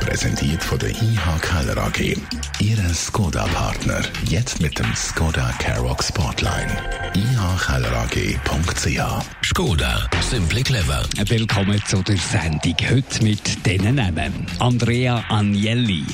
Präsentiert 0.00 0.62
von 0.64 0.78
der 0.78 0.90
IH 0.90 1.38
Keller 1.42 1.76
AG. 1.76 2.16
Ihre 2.60 2.94
Skoda-Partner. 2.94 4.00
Jetzt 4.24 4.60
mit 4.60 4.78
dem 4.78 4.92
Skoda 4.94 5.52
Karoq 5.58 6.02
Spotline. 6.02 6.66
ihkellerag.ch 7.14 8.98
Skoda, 9.44 10.08
simply 10.22 10.62
clever. 10.62 11.02
Willkommen 11.26 11.80
zu 11.86 12.02
der 12.02 12.16
Sendung. 12.16 12.76
Heute 12.90 13.22
mit 13.22 13.66
diesen 13.66 13.94
Namen. 13.94 14.46
Andrea 14.58 15.22
Agnelli. 15.28 16.04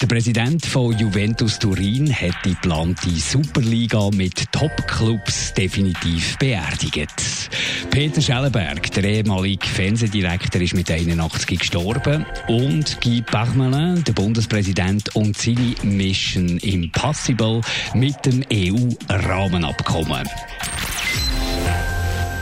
Der 0.00 0.06
Präsident 0.08 0.66
von 0.66 0.98
Juventus 0.98 1.58
Turin 1.58 2.12
hat 2.12 2.34
die 2.44 2.54
geplante 2.54 3.10
Superliga 3.10 4.10
mit 4.14 4.50
Top-Clubs 4.52 5.54
definitiv 5.54 6.36
beerdigt. 6.38 7.50
Peter 7.90 8.20
Schellenberg, 8.20 8.90
der 8.92 9.04
ehemalige 9.04 9.66
Fernsehdirektor, 9.66 10.60
ist 10.60 10.74
mit 10.74 10.90
81 10.90 11.58
gestorben. 11.60 12.26
Und 12.48 13.00
Guy 13.14 13.22
Parmelin, 13.22 14.02
der 14.02 14.12
Bundespräsident, 14.12 15.14
und 15.14 15.36
seine 15.36 15.76
Mission 15.84 16.58
Impossible 16.58 17.60
mit 17.94 18.16
dem 18.26 18.42
EU-Rahmenabkommen. 18.52 20.28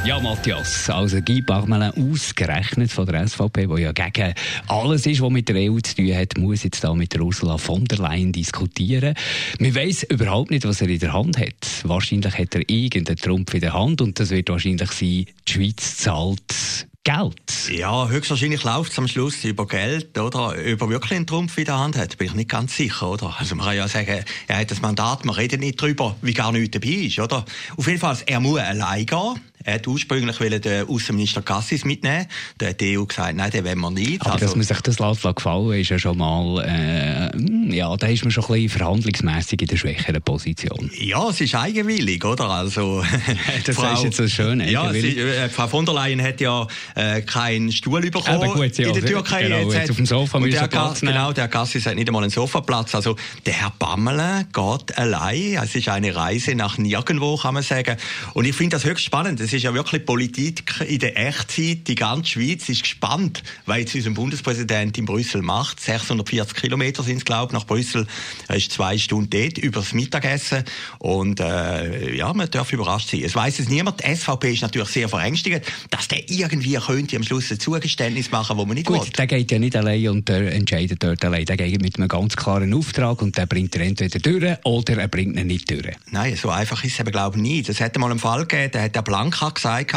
Ja, 0.07 0.19
Matthias, 0.19 0.89
also 0.89 1.21
Guy 1.21 1.43
Parmelin 1.43 1.91
ausgerechnet 1.91 2.91
von 2.91 3.05
der 3.05 3.29
SVP, 3.29 3.69
wo 3.69 3.77
ja 3.77 3.93
gegen 3.93 4.33
alles 4.67 5.05
ist, 5.05 5.21
was 5.21 5.31
mit 5.31 5.51
der 5.51 5.57
EU 5.57 5.79
zu 5.81 5.97
tun 5.97 6.15
hat, 6.15 6.39
muss 6.39 6.63
jetzt 6.63 6.83
da 6.83 6.95
mit 6.95 7.21
Ursula 7.21 7.59
von 7.59 7.85
der 7.85 7.99
Leyen 7.99 8.33
diskutieren. 8.33 9.15
Man 9.59 9.75
weiß 9.75 10.05
überhaupt 10.05 10.51
nicht, 10.51 10.65
was 10.65 10.81
er 10.81 10.89
in 10.89 11.01
der 11.01 11.13
Hand 11.13 11.37
hat. 11.37 11.67
Wahrscheinlich 11.85 12.39
hat 12.39 12.55
er 12.55 12.67
irgendeinen 12.67 13.19
Trumpf 13.19 13.53
in 13.53 13.61
der 13.61 13.75
Hand 13.75 14.01
und 14.01 14.19
das 14.19 14.31
wird 14.31 14.49
wahrscheinlich 14.49 14.91
sein, 14.91 15.27
die 15.27 15.53
Schweiz 15.53 15.99
zahlt 15.99 16.87
Geld. 17.05 17.69
Ja, 17.69 18.09
höchstwahrscheinlich 18.09 18.63
läuft 18.63 18.93
es 18.93 18.99
am 18.99 19.09
Schluss 19.09 19.43
über 19.45 19.67
Geld, 19.67 20.17
oder? 20.17 20.55
Über 20.55 20.89
wirklich 20.89 21.13
einen 21.13 21.27
Trumpf 21.27 21.59
in 21.59 21.65
der 21.65 21.77
Hand 21.77 21.97
hat, 21.97 22.17
bin 22.17 22.29
ich 22.29 22.35
nicht 22.35 22.49
ganz 22.49 22.77
sicher, 22.77 23.11
oder? 23.11 23.35
Also 23.41 23.57
man 23.57 23.67
kann 23.67 23.77
ja 23.77 23.89
sagen, 23.89 24.25
er 24.47 24.57
hat 24.57 24.71
das 24.71 24.81
Mandat, 24.83 25.25
man 25.25 25.35
redet 25.35 25.59
nicht 25.59 25.83
darüber, 25.83 26.15
wie 26.23 26.33
gar 26.33 26.53
nichts 26.53 26.79
dabei 26.79 26.95
ist, 26.95 27.19
oder? 27.19 27.45
Auf 27.77 27.89
jeden 27.89 27.99
Fall, 27.99 28.19
er 28.27 28.39
muss 28.39 28.61
allein 28.61 29.05
gehen. 29.05 29.41
Er 29.65 29.75
hat 29.75 29.87
ursprünglich 29.87 30.37
den 30.61 30.89
Außenminister 30.89 31.43
Cassis 31.43 31.85
mitnehmen. 31.85 32.27
Da 32.59 32.69
hat 32.69 32.81
die 32.81 32.99
EU 32.99 33.05
gesagt, 33.05 33.37
nein, 33.37 33.51
den 33.51 33.65
wollen 33.65 33.81
wir 33.81 33.91
nicht. 33.91 34.21
Aber 34.23 34.35
also, 34.35 34.47
dass 34.47 34.57
man 34.57 34.65
sich 34.65 34.81
das 34.81 34.99
lässt 34.99 35.23
gefallen 35.23 35.81
ist 35.81 35.91
ja 35.91 35.99
schon 35.99 36.19
mal, 36.19 36.65
äh, 36.65 37.37
ja, 37.73 37.97
da 37.97 38.07
ist 38.07 38.25
man 38.25 38.31
schon 38.31 38.45
ein 38.45 38.53
bisschen 38.53 38.69
verhandlungsmässig 38.69 39.63
in 39.63 39.69
der 39.69 39.77
schwächeren 39.77 40.23
Position. 40.23 40.91
Ja, 40.99 41.29
es 41.29 41.41
ist 41.41 41.55
eigenwillig, 41.55 42.25
oder? 42.25 42.49
Also, 42.49 43.05
das 43.65 43.77
Frau, 43.77 43.93
ist 43.93 44.05
jetzt 44.05 44.17
so 44.17 44.29
schön. 44.29 44.61
Ja, 44.61 44.93
sie, 44.93 45.19
äh, 45.19 45.49
Frau 45.49 45.69
von 45.69 45.85
der 45.85 45.95
Leyen 45.95 46.23
hat 46.23 46.41
ja 46.41 46.67
äh, 46.95 47.23
keinen 47.23 47.73
Stuhl 47.73 48.03
bekommen 48.11 48.53
gut, 48.53 48.79
ja, 48.79 48.89
in 48.89 48.95
der 48.95 49.05
Türkei. 49.05 49.45
Genau, 49.45 49.59
jetzt, 49.59 49.75
jetzt 49.75 49.91
auf 49.91 49.97
dem 49.97 50.07
Sofa 50.07 50.41
müssen 50.41 50.59
der 50.59 50.69
Platz 50.69 51.01
Genau, 51.01 51.33
der 51.33 51.49
Cassis 51.49 51.87
hat 51.87 51.95
nicht 51.97 52.09
einmal 52.09 52.23
einen 52.23 52.31
Sofaplatz. 52.31 52.95
Also, 52.95 53.17
der 53.47 53.55
Herr 53.55 53.73
Bammele 53.79 54.47
geht 54.53 54.99
allein. 54.99 55.59
Es 55.63 55.75
ist 55.75 55.89
eine 55.89 56.15
Reise 56.15 56.55
nach 56.55 56.79
nirgendwo, 56.79 57.37
kann 57.37 57.55
man 57.55 57.63
sagen. 57.63 57.97
Und 58.35 58.45
ich 58.45 58.55
finde 58.55 58.77
das 58.77 58.85
höchst 58.85 59.05
spannend. 59.05 59.41
Es 59.41 59.53
ist 59.53 59.63
ja 59.63 59.75
wirklich 59.75 60.05
Politik 60.05 60.75
in 60.87 60.99
der 60.99 61.19
Echtzeit. 61.19 61.89
Die 61.89 61.95
ganze 61.95 62.31
Schweiz 62.31 62.69
ist 62.69 62.83
gespannt, 62.83 63.43
was 63.67 63.79
jetzt 63.79 63.95
unser 63.95 64.11
Bundespräsident 64.11 64.97
in 64.99 65.05
Brüssel 65.05 65.43
macht. 65.43 65.81
640 65.81 66.57
Kilometer 66.57 67.03
sind 67.03 67.19
es, 67.19 67.25
glaube 67.25 67.51
ich, 67.51 67.53
nach 67.63 67.67
Brüssel. 67.67 68.07
Er 68.49 68.57
ist 68.57 68.73
zwei 68.73 68.99
Stunden 68.99 69.31
dort, 69.31 69.59
übers 69.59 69.93
Mittagessen. 69.93 70.65
Und 70.99 71.41
äh, 71.41 72.15
ja, 72.15 72.33
man 72.33 72.51
darf 72.51 72.73
überrascht 72.73 73.11
sein. 73.11 73.23
Es 73.25 73.35
weiß 73.35 73.61
es 73.61 73.69
niemand. 73.69 74.03
Die 74.05 74.15
SVP 74.15 74.53
ist 74.53 74.63
natürlich 74.63 74.89
sehr 74.89 75.09
verängstigt, 75.09 75.63
dass 75.91 76.09
der 76.09 76.29
irgendwie 76.29 76.75
könnte 76.75 77.17
am 77.17 77.23
Schluss 77.23 77.51
ein 77.51 77.61
Zugeständnis 77.61 78.31
machen, 78.31 78.57
wo 78.57 78.65
man 78.65 78.75
nicht 78.75 78.87
Gut, 78.87 79.01
will. 79.01 79.11
der 79.17 79.27
geht 79.27 79.51
ja 79.51 79.59
nicht 79.59 79.77
allein 79.77 80.09
und 80.09 80.29
der 80.29 80.53
entscheidet 80.53 81.03
dort 81.03 81.25
allein. 81.25 81.45
Der 81.45 81.57
geht 81.57 81.81
mit 81.81 81.97
einem 81.97 82.09
ganz 82.09 82.37
klaren 82.37 82.75
Auftrag 82.75 83.23
und 83.23 83.37
der 83.37 83.47
bringt 83.47 83.75
er 83.77 83.83
entweder 83.83 84.19
durch 84.19 84.57
oder 84.65 84.99
er 84.99 85.09
bringt 85.09 85.39
ihn 85.39 85.47
nicht 85.47 85.71
durch. 85.71 85.97
Nein, 86.11 86.37
so 86.37 86.51
einfach 86.51 86.83
ist 86.85 86.95
es 86.95 87.01
eben, 87.01 87.13
glaube 87.13 87.37
ich, 87.37 87.43
nicht. 87.43 87.69
Es 87.69 87.81
hätte 87.81 87.99
mal 87.99 88.11
einen 88.11 88.19
Fall 88.19 88.47
gegeben, 88.47 88.71
da 88.73 88.83
hat 88.83 88.95
der 88.95 89.03
Blanca 89.03 89.51
gesagt, 89.51 89.93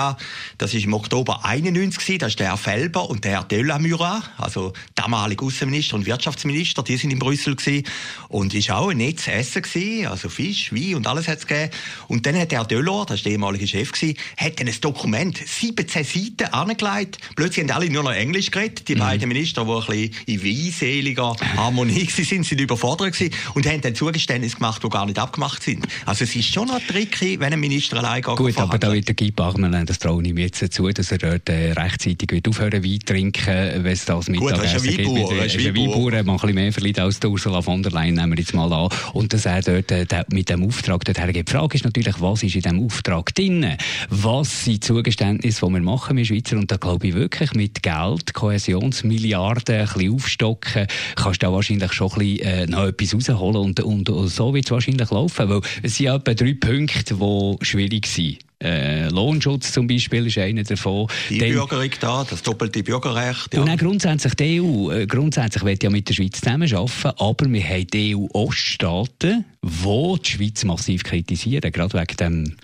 das 0.58 0.74
war 0.74 0.82
im 0.82 0.94
Oktober 0.94 1.46
91, 1.46 2.18
das 2.20 2.30
ist 2.30 2.40
der 2.40 2.48
Herr 2.48 2.58
Felber 2.58 3.10
und 3.10 3.24
der 3.24 3.32
Herr 3.32 3.44
Delamura, 3.44 4.22
also 4.38 4.74
damalige 4.96 5.46
Außenminister 5.46 5.96
und 5.96 6.06
Wirtschaftsminister, 6.06 6.84
die 6.84 6.98
sind 6.98 7.12
in 7.12 7.20
Brüssel 7.20 7.55
gewesen. 7.56 7.84
und 8.30 8.54
ist 8.54 8.72
auch 8.72 8.90
ein 8.90 8.98
nettes 8.98 9.28
Essen 9.28 9.62
gewesen, 9.62 10.08
also 10.08 10.30
Fisch, 10.30 10.74
Wein 10.74 10.96
und 10.96 11.08
alles 11.08 11.28
hat 11.28 11.40
es 11.40 11.48
gegeben. 11.48 11.72
Und 12.08 12.26
dann 12.26 12.38
hat 12.38 12.52
der 12.52 12.60
Herr 12.60 12.68
Delors, 12.68 13.08
das 13.08 13.18
ist 13.18 13.26
der 13.26 13.34
ehemalige 13.34 13.68
Chef 13.68 13.92
gewesen, 13.92 14.18
hat 14.38 14.60
dann 14.60 14.68
ein 14.68 14.76
Dokument, 14.82 15.38
17 15.38 16.04
Seiten 16.04 16.54
angelegt. 16.54 17.18
Plötzlich 17.36 17.66
haben 17.66 17.76
alle 17.76 17.90
nur 17.90 18.04
noch 18.04 18.12
Englisch 18.12 18.52
geredet. 18.52 18.88
Die 18.88 18.96
mhm. 18.96 19.00
beiden 19.00 19.28
Minister, 19.28 19.66
die 19.66 19.72
ein 19.72 19.86
bisschen 19.86 20.12
in 20.26 20.44
weinseliger 20.44 21.36
Harmonie 21.56 22.08
sind, 22.10 22.46
sind 22.46 22.60
überfordert 22.60 23.14
gewesen 23.14 23.34
und 23.54 23.66
haben 23.68 23.82
dann 23.82 23.96
Zugeständnisse 23.96 24.58
gemacht, 24.58 24.84
die 24.84 24.90
gar 24.90 25.06
nicht 25.06 25.20
abgemacht 25.20 25.64
sind. 25.64 25.88
Also 26.06 26.24
es 26.24 26.36
ist 26.36 26.54
schon 26.54 26.68
noch 26.68 26.82
tricky, 26.82 27.40
wenn 27.40 27.54
ein 27.54 27.60
Minister 27.60 27.98
allein 27.98 28.22
geht. 28.22 28.36
Gut, 28.36 28.58
aber 28.58 28.78
da 28.78 28.92
wird 28.92 29.08
der 29.08 29.16
Guy 29.16 29.32
Parmelin, 29.32 29.86
das 29.86 30.00
traue 30.00 30.24
ich 30.24 30.34
mir 30.34 30.46
jetzt 30.46 30.74
zu, 30.74 30.90
dass 30.90 31.12
er 31.12 31.18
dort 31.18 31.50
äh, 31.50 31.72
rechtzeitig 31.74 32.30
wird 32.32 32.48
aufhören 32.48 32.84
Wein 32.84 33.00
trinken, 33.06 33.84
wenn 33.84 33.94
es 33.94 34.06
das 34.06 34.28
Mittagessen 34.28 34.84
gibt. 34.84 35.06
Gut, 35.06 35.32
er 35.32 35.46
ist 35.46 35.58
ein 35.58 35.76
Weinbauer, 35.76 36.14
er 36.14 36.24
macht 36.24 36.44
ein 36.44 36.48
bisschen 36.48 36.56
mehr 36.56 36.74
verliert 36.74 37.00
als 37.00 37.20
der 37.20 37.30
Ursula 37.46 37.62
von 37.62 37.84
der 37.84 37.92
Leyen, 37.92 38.16
nehmen 38.16 38.32
wir 38.32 38.40
jetzt 38.40 38.56
mal 38.56 38.72
an. 38.74 38.90
Und 39.14 39.32
dass 39.32 39.46
er 39.46 39.62
dort 39.62 39.92
äh, 39.92 40.24
mit 40.32 40.50
dem 40.50 40.64
Auftrag 40.64 41.06
dorthin 41.06 41.32
geht. 41.32 41.48
Die 41.48 41.52
Frage 41.52 41.76
ist 41.76 41.86
natürlich, 41.86 42.20
was 42.20 42.42
ist 42.42 42.56
in 42.56 42.62
diesem 42.62 42.84
Auftrag 42.84 43.36
drin? 43.36 43.78
Was 44.10 44.66
sind 44.66 44.84
Zugeständnisse, 44.84 45.64
die 45.64 45.74
wir 45.74 45.82
machen, 45.82 46.18
wir 46.18 46.26
Schweizer? 46.26 46.58
Und 46.58 46.72
da 46.72 46.78
glaube 46.78 47.06
ich 47.06 47.14
wirklich, 47.14 47.54
mit 47.54 47.84
Geld, 47.84 48.34
Kohäsionsmilliarden, 48.34 49.76
ein 49.76 49.86
bisschen 49.86 50.14
aufstocken, 50.14 50.88
kannst 51.16 51.44
du 51.44 51.46
da 51.46 51.54
wahrscheinlich 51.54 51.94
schon 51.94 52.12
ein 52.14 52.20
bisschen 52.20 52.48
äh, 52.48 52.66
noch 52.66 52.86
etwas 52.86 53.14
rausholen. 53.14 53.58
Und, 53.58 53.80
und, 53.82 54.10
und 54.10 54.28
so 54.28 54.52
wird 54.54 54.66
es 54.66 54.72
wahrscheinlich 54.72 55.12
laufen. 55.12 55.48
Weil 55.48 55.62
es 55.84 55.98
sind 55.98 56.08
etwa 56.08 56.34
drei 56.34 56.54
Punkte, 56.54 57.14
die 57.16 57.58
schwierig 57.62 58.08
sind. 58.08 58.45
Äh, 58.64 59.10
Lohnschutz 59.10 59.74
zum 59.74 59.86
Beispiel 59.86 60.28
ist 60.28 60.38
einer 60.38 60.64
davon. 60.64 61.08
Die 61.30 61.40
Bürgerung 61.40 61.90
da, 62.00 62.26
das 62.30 62.42
doppelte 62.42 62.84
Bürgerrecht. 62.84 63.54
Ja. 63.54 63.62
Und 63.62 63.68
dann 63.68 63.78
grundsätzlich 63.78 64.34
die 64.36 64.62
EU, 64.62 64.92
äh, 64.92 65.06
grundsätzlich 65.08 65.64
will 65.64 65.78
ja 65.82 65.90
mit 65.90 66.08
der 66.08 66.14
Schweiz 66.14 66.40
zusammenarbeiten, 66.40 67.12
aber 67.18 67.52
wir 67.52 67.64
haben 67.64 67.88
die 67.88 68.16
EU-Oststaaten, 68.16 69.46
die 69.66 70.20
die 70.22 70.30
Schweiz 70.30 70.64
massiv 70.64 71.04
kritisieren, 71.04 71.72
gerade 71.72 72.00
wegen 72.00 72.18
dem, 72.18 72.56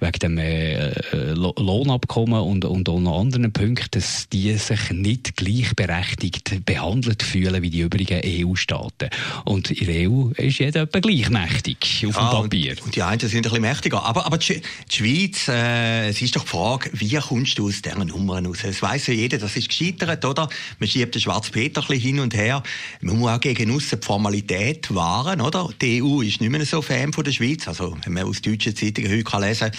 wegen 0.00 0.18
dem 0.18 0.38
äh, 0.38 0.90
äh 0.90 1.32
Lohnabkommen 1.32 2.40
und, 2.40 2.66
und 2.66 2.88
auch 2.88 3.00
noch 3.00 3.18
anderen 3.18 3.50
Punkten, 3.50 3.88
dass 3.92 4.28
die 4.28 4.52
sich 4.56 4.90
nicht 4.90 5.36
gleichberechtigt 5.36 6.66
behandelt 6.66 7.22
fühlen 7.22 7.62
wie 7.62 7.70
die 7.70 7.80
übrigen 7.80 8.20
EU-Staaten. 8.22 9.08
Und 9.46 9.70
in 9.70 9.86
der 9.86 10.10
EU 10.10 10.30
ist 10.36 10.58
jeder 10.58 10.82
etwa 10.82 11.00
gleichmächtig 11.00 12.06
auf 12.06 12.16
ja, 12.16 12.30
dem 12.30 12.42
Papier. 12.42 12.72
Und, 12.72 12.82
und, 12.82 12.96
die 12.96 13.02
einen 13.02 13.20
sind 13.20 13.34
ein 13.34 13.42
bisschen 13.42 13.60
mächtiger. 13.62 14.04
Aber, 14.04 14.26
aber 14.26 14.36
die, 14.36 14.60
die 14.90 14.94
Schweiz 14.94 15.48
äh, 15.48 16.08
es 16.08 16.20
ist 16.20 16.36
doch 16.36 16.42
die 16.42 16.48
Frage, 16.48 16.90
wie 16.92 17.16
kommst 17.16 17.58
du 17.58 17.68
aus 17.68 17.80
dieser 17.80 18.04
Nummer 18.04 18.44
raus? 18.44 18.58
Es 18.64 18.82
weiss 18.82 19.06
ja 19.06 19.14
jeder, 19.14 19.38
das 19.38 19.56
ist 19.56 19.68
gescheitert, 19.68 20.24
oder? 20.26 20.48
Man 20.78 20.88
schiebt 20.88 21.14
den 21.14 21.22
Schwarz-Peter 21.22 21.82
hin 21.82 22.20
und 22.20 22.34
her. 22.34 22.62
Man 23.00 23.18
muss 23.18 23.30
auch 23.30 23.40
gegen 23.40 23.70
uns 23.70 23.88
die 23.88 23.96
Formalität 23.96 24.94
wahren, 24.94 25.40
oder? 25.40 25.70
Die 25.80 26.02
EU 26.02 26.20
ist 26.20 26.40
nicht 26.40 26.49
mehr 26.50 26.64
so 26.64 26.82
Fan 26.82 27.12
von 27.12 27.24
der 27.24 27.32
Schweiz, 27.32 27.66
also 27.68 27.96
wenn 28.04 28.12
man 28.12 28.24
aus 28.24 28.42
deutschen 28.42 28.74
Zeitungen 28.74 29.10
heute 29.10 29.24
kann 29.24 29.42
lesen 29.42 29.70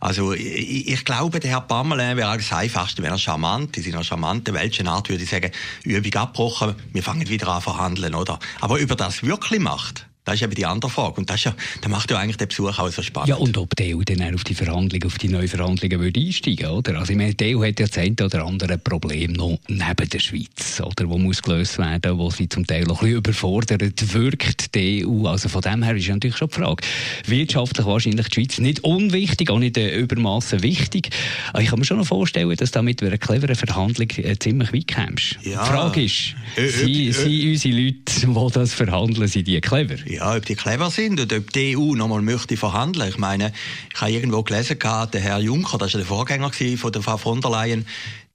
Also 0.00 0.32
ich, 0.32 0.88
ich 0.88 1.04
glaube, 1.04 1.40
der 1.40 1.50
Herr 1.50 1.60
Pamela 1.60 2.16
wäre 2.16 2.36
das 2.36 2.52
Einfachste, 2.52 3.02
wenn 3.02 3.10
er 3.10 3.18
charmant, 3.18 3.76
in 3.76 3.82
seiner 3.82 4.04
charmanten 4.04 4.54
welchen 4.54 4.88
Art 4.88 5.08
würde 5.08 5.24
ich 5.24 5.30
sagen, 5.30 5.50
Übung 5.84 6.14
abgebrochen, 6.14 6.74
wir 6.92 7.02
fangen 7.02 7.28
wieder 7.28 7.48
an 7.48 7.62
verhandeln, 7.62 8.14
oder? 8.14 8.38
Aber 8.60 8.78
über 8.78 8.96
das 8.96 9.22
wirklich 9.22 9.60
macht, 9.60 10.06
das 10.30 10.36
ist 10.36 10.42
eben 10.44 10.54
die 10.54 10.66
andere 10.66 10.90
Frage. 10.90 11.16
Und 11.16 11.28
das, 11.28 11.42
ja, 11.42 11.54
das 11.80 11.90
macht 11.90 12.08
ja 12.10 12.18
eigentlich 12.18 12.36
den 12.36 12.46
Besuch 12.46 12.78
auch 12.78 12.88
so 12.88 13.02
spannend. 13.02 13.30
Ja, 13.30 13.34
und 13.34 13.58
ob 13.58 13.74
die 13.74 13.96
EU 13.96 14.02
dann 14.04 14.32
auf 14.32 14.44
die 14.44 14.54
Verhandlungen, 14.54 15.04
auf 15.04 15.18
die 15.18 15.28
neuen 15.28 15.48
Verhandlungen 15.48 15.98
würde 15.98 16.20
einsteigen, 16.20 16.66
oder? 16.66 16.98
Also, 17.00 17.12
ich 17.12 17.18
meine, 17.18 17.34
die 17.34 17.56
EU 17.56 17.64
hat 17.64 17.80
ja 17.80 17.86
das 17.86 17.98
eine 17.98 18.14
oder 18.24 18.46
andere 18.46 18.78
Problem 18.78 19.32
noch 19.32 19.58
neben 19.66 20.08
der 20.08 20.20
Schweiz, 20.20 20.80
oder? 20.80 21.08
Wo 21.08 21.18
muss 21.18 21.42
gelöst 21.42 21.78
werden, 21.78 22.16
wo 22.16 22.30
sie 22.30 22.48
zum 22.48 22.64
Teil 22.64 22.84
auch 22.84 23.02
ein 23.02 23.08
bisschen 23.08 23.16
überfordert 23.16 24.14
wirkt, 24.14 24.74
die 24.76 25.04
EU. 25.04 25.26
Also, 25.26 25.48
von 25.48 25.62
dem 25.62 25.82
her 25.82 25.96
ist 25.96 26.08
natürlich 26.08 26.36
schon 26.36 26.48
die 26.48 26.54
Frage. 26.54 26.84
Wirtschaftlich 27.26 27.86
wahrscheinlich 27.86 28.28
die 28.28 28.34
Schweiz 28.34 28.58
nicht 28.58 28.84
unwichtig, 28.84 29.50
auch 29.50 29.58
nicht 29.58 29.76
äh, 29.78 29.98
übermaßen 29.98 30.62
wichtig. 30.62 31.10
Aber 31.52 31.62
ich 31.62 31.70
kann 31.70 31.80
mir 31.80 31.84
schon 31.84 31.98
noch 31.98 32.06
vorstellen, 32.06 32.54
dass 32.54 32.70
du 32.70 32.82
mit 32.82 33.02
einer 33.02 33.18
cleveren 33.18 33.56
Verhandlung 33.56 34.08
äh, 34.18 34.36
ziemlich 34.38 34.72
weit 34.72 34.94
kommst. 34.94 35.38
Ja. 35.42 35.64
Die 35.64 35.68
Frage 35.70 36.04
ist, 36.04 36.36
äh, 36.54 36.68
sind, 36.68 37.14
sind 37.14 37.48
unsere 37.48 37.74
Leute, 37.74 38.26
die 38.26 38.52
das 38.52 38.74
verhandeln, 38.74 39.26
sind 39.26 39.48
die 39.48 39.60
clever? 39.60 39.96
Ja 40.06 40.19
ja, 40.20 40.36
ob 40.36 40.44
die 40.44 40.54
clever 40.54 40.90
sind 40.90 41.18
und 41.18 41.32
ob 41.32 41.52
die 41.52 41.76
EU 41.76 41.94
nochmal 41.94 42.22
möchte 42.22 42.56
verhandeln. 42.56 43.08
Ich 43.08 43.18
meine, 43.18 43.52
ich 43.92 44.00
habe 44.00 44.12
irgendwo 44.12 44.42
gelesen, 44.42 44.78
der 44.78 45.20
Herr 45.20 45.38
Juncker, 45.38 45.78
das 45.78 45.94
war 45.94 45.98
der 45.98 46.06
Vorgänger 46.06 46.52
von 46.76 46.92
der 46.92 47.02
Frau 47.02 47.16
von 47.16 47.40
der 47.40 47.50
Leyen, 47.50 47.86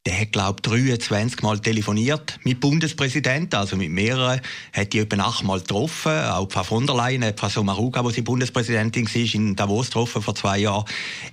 der 0.05 0.21
hat, 0.21 0.31
glaube 0.31 0.61
ich, 0.77 0.99
23 0.99 1.41
Mal 1.41 1.59
telefoniert 1.59 2.39
mit 2.43 2.59
Bundespräsidenten, 2.59 3.57
also 3.57 3.75
mit 3.75 3.89
mehreren, 3.89 4.39
hat 4.71 4.93
die 4.93 4.99
etwa 4.99 5.23
achtmal 5.23 5.59
getroffen. 5.59 6.11
Auch 6.11 6.51
Frau 6.51 6.63
von 6.63 6.85
der 6.85 6.95
Leyen 6.95 7.33
Frau 7.35 7.49
Sommaruga, 7.49 8.03
wo 8.03 8.11
sie 8.11 8.21
Bundespräsidentin 8.21 9.07
war, 9.07 9.33
in 9.33 9.55
Davos 9.55 9.87
getroffen 9.87 10.21
vor 10.21 10.35
zwei 10.35 10.59
Jahren. 10.59 10.85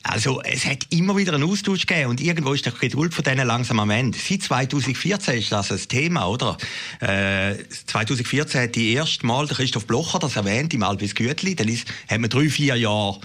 Also 0.02 0.40
es 0.40 0.64
hat 0.64 0.86
immer 0.88 1.14
wieder 1.18 1.34
einen 1.34 1.44
Austausch 1.44 1.86
gegeben 1.86 2.10
und 2.10 2.20
irgendwo 2.22 2.54
ist 2.54 2.64
der 2.64 2.72
Geduld 2.72 3.12
von 3.12 3.24
denen 3.24 3.46
langsam 3.46 3.78
am 3.78 3.90
Ende. 3.90 4.16
Seit 4.16 4.42
2014 4.42 5.38
ist 5.38 5.52
das 5.52 5.70
ein 5.70 5.88
Thema, 5.88 6.26
oder? 6.28 6.56
Äh, 7.00 7.56
2014 7.86 8.62
hat 8.62 8.74
die 8.74 8.94
erste 8.94 9.26
Mal 9.26 9.46
der 9.46 9.56
Christoph 9.56 9.86
Blocher 9.86 10.18
das 10.18 10.36
erwähnt 10.36 10.72
im 10.72 10.82
Albis 10.82 11.14
Gütli. 11.14 11.54
Dann 11.54 11.68
ist, 11.68 11.86
hat 12.08 12.20
man 12.20 12.30
drei, 12.30 12.48
vier 12.48 12.76
Jahre 12.76 13.20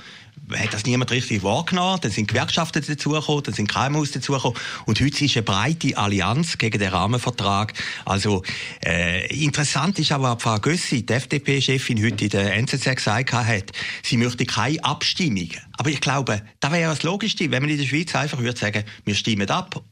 hat 0.56 0.74
das 0.74 0.86
niemand 0.86 1.12
richtig 1.12 1.44
wahrgenommen. 1.44 2.00
Dann 2.02 2.12
sind 2.12 2.28
Gewerkschaften 2.28 2.84
dazugekommen, 2.86 3.44
dann 3.44 3.54
sind 3.54 3.70
KMUs 3.70 4.12
dazugekommen. 4.12 4.58
Und 4.86 5.00
heute 5.00 5.26
ist 5.26 5.36
eine 5.36 5.44
breite 5.44 5.98
Allianz 5.98 6.58
gegen 6.58 6.80
den 6.80 6.90
Rahmenvertrag. 6.90 7.74
Also, 8.06 8.44
äh, 8.86 9.28
interessant 9.44 10.00
ist 10.00 10.12
aber, 10.12 10.40
Frau 10.40 10.58
Gössi, 10.58 11.06
die 11.06 11.14
FDP-Chefin, 11.14 12.04
heute 12.04 12.26
in 12.26 12.30
der 12.30 12.56
NZZ 12.56 12.96
gesagt 12.96 13.34
hat, 13.34 13.72
sie 14.04 14.18
möchte 14.18 14.46
keine 14.46 14.84
Abstimmung. 14.84 15.50
Aber 15.78 15.90
ich 15.90 16.02
glaube, 16.02 16.42
da 16.60 16.72
wäre 16.72 16.90
das 16.90 17.04
Logischste, 17.04 17.52
wenn 17.52 17.62
man 17.62 17.70
in 17.70 17.78
der 17.78 17.86
Schweiz 17.86 18.16
einfach 18.16 18.40
würde 18.40 18.60
sagen, 18.60 18.84
wir 19.06 19.16
stimmen 19.16 19.50
ab 19.50 19.84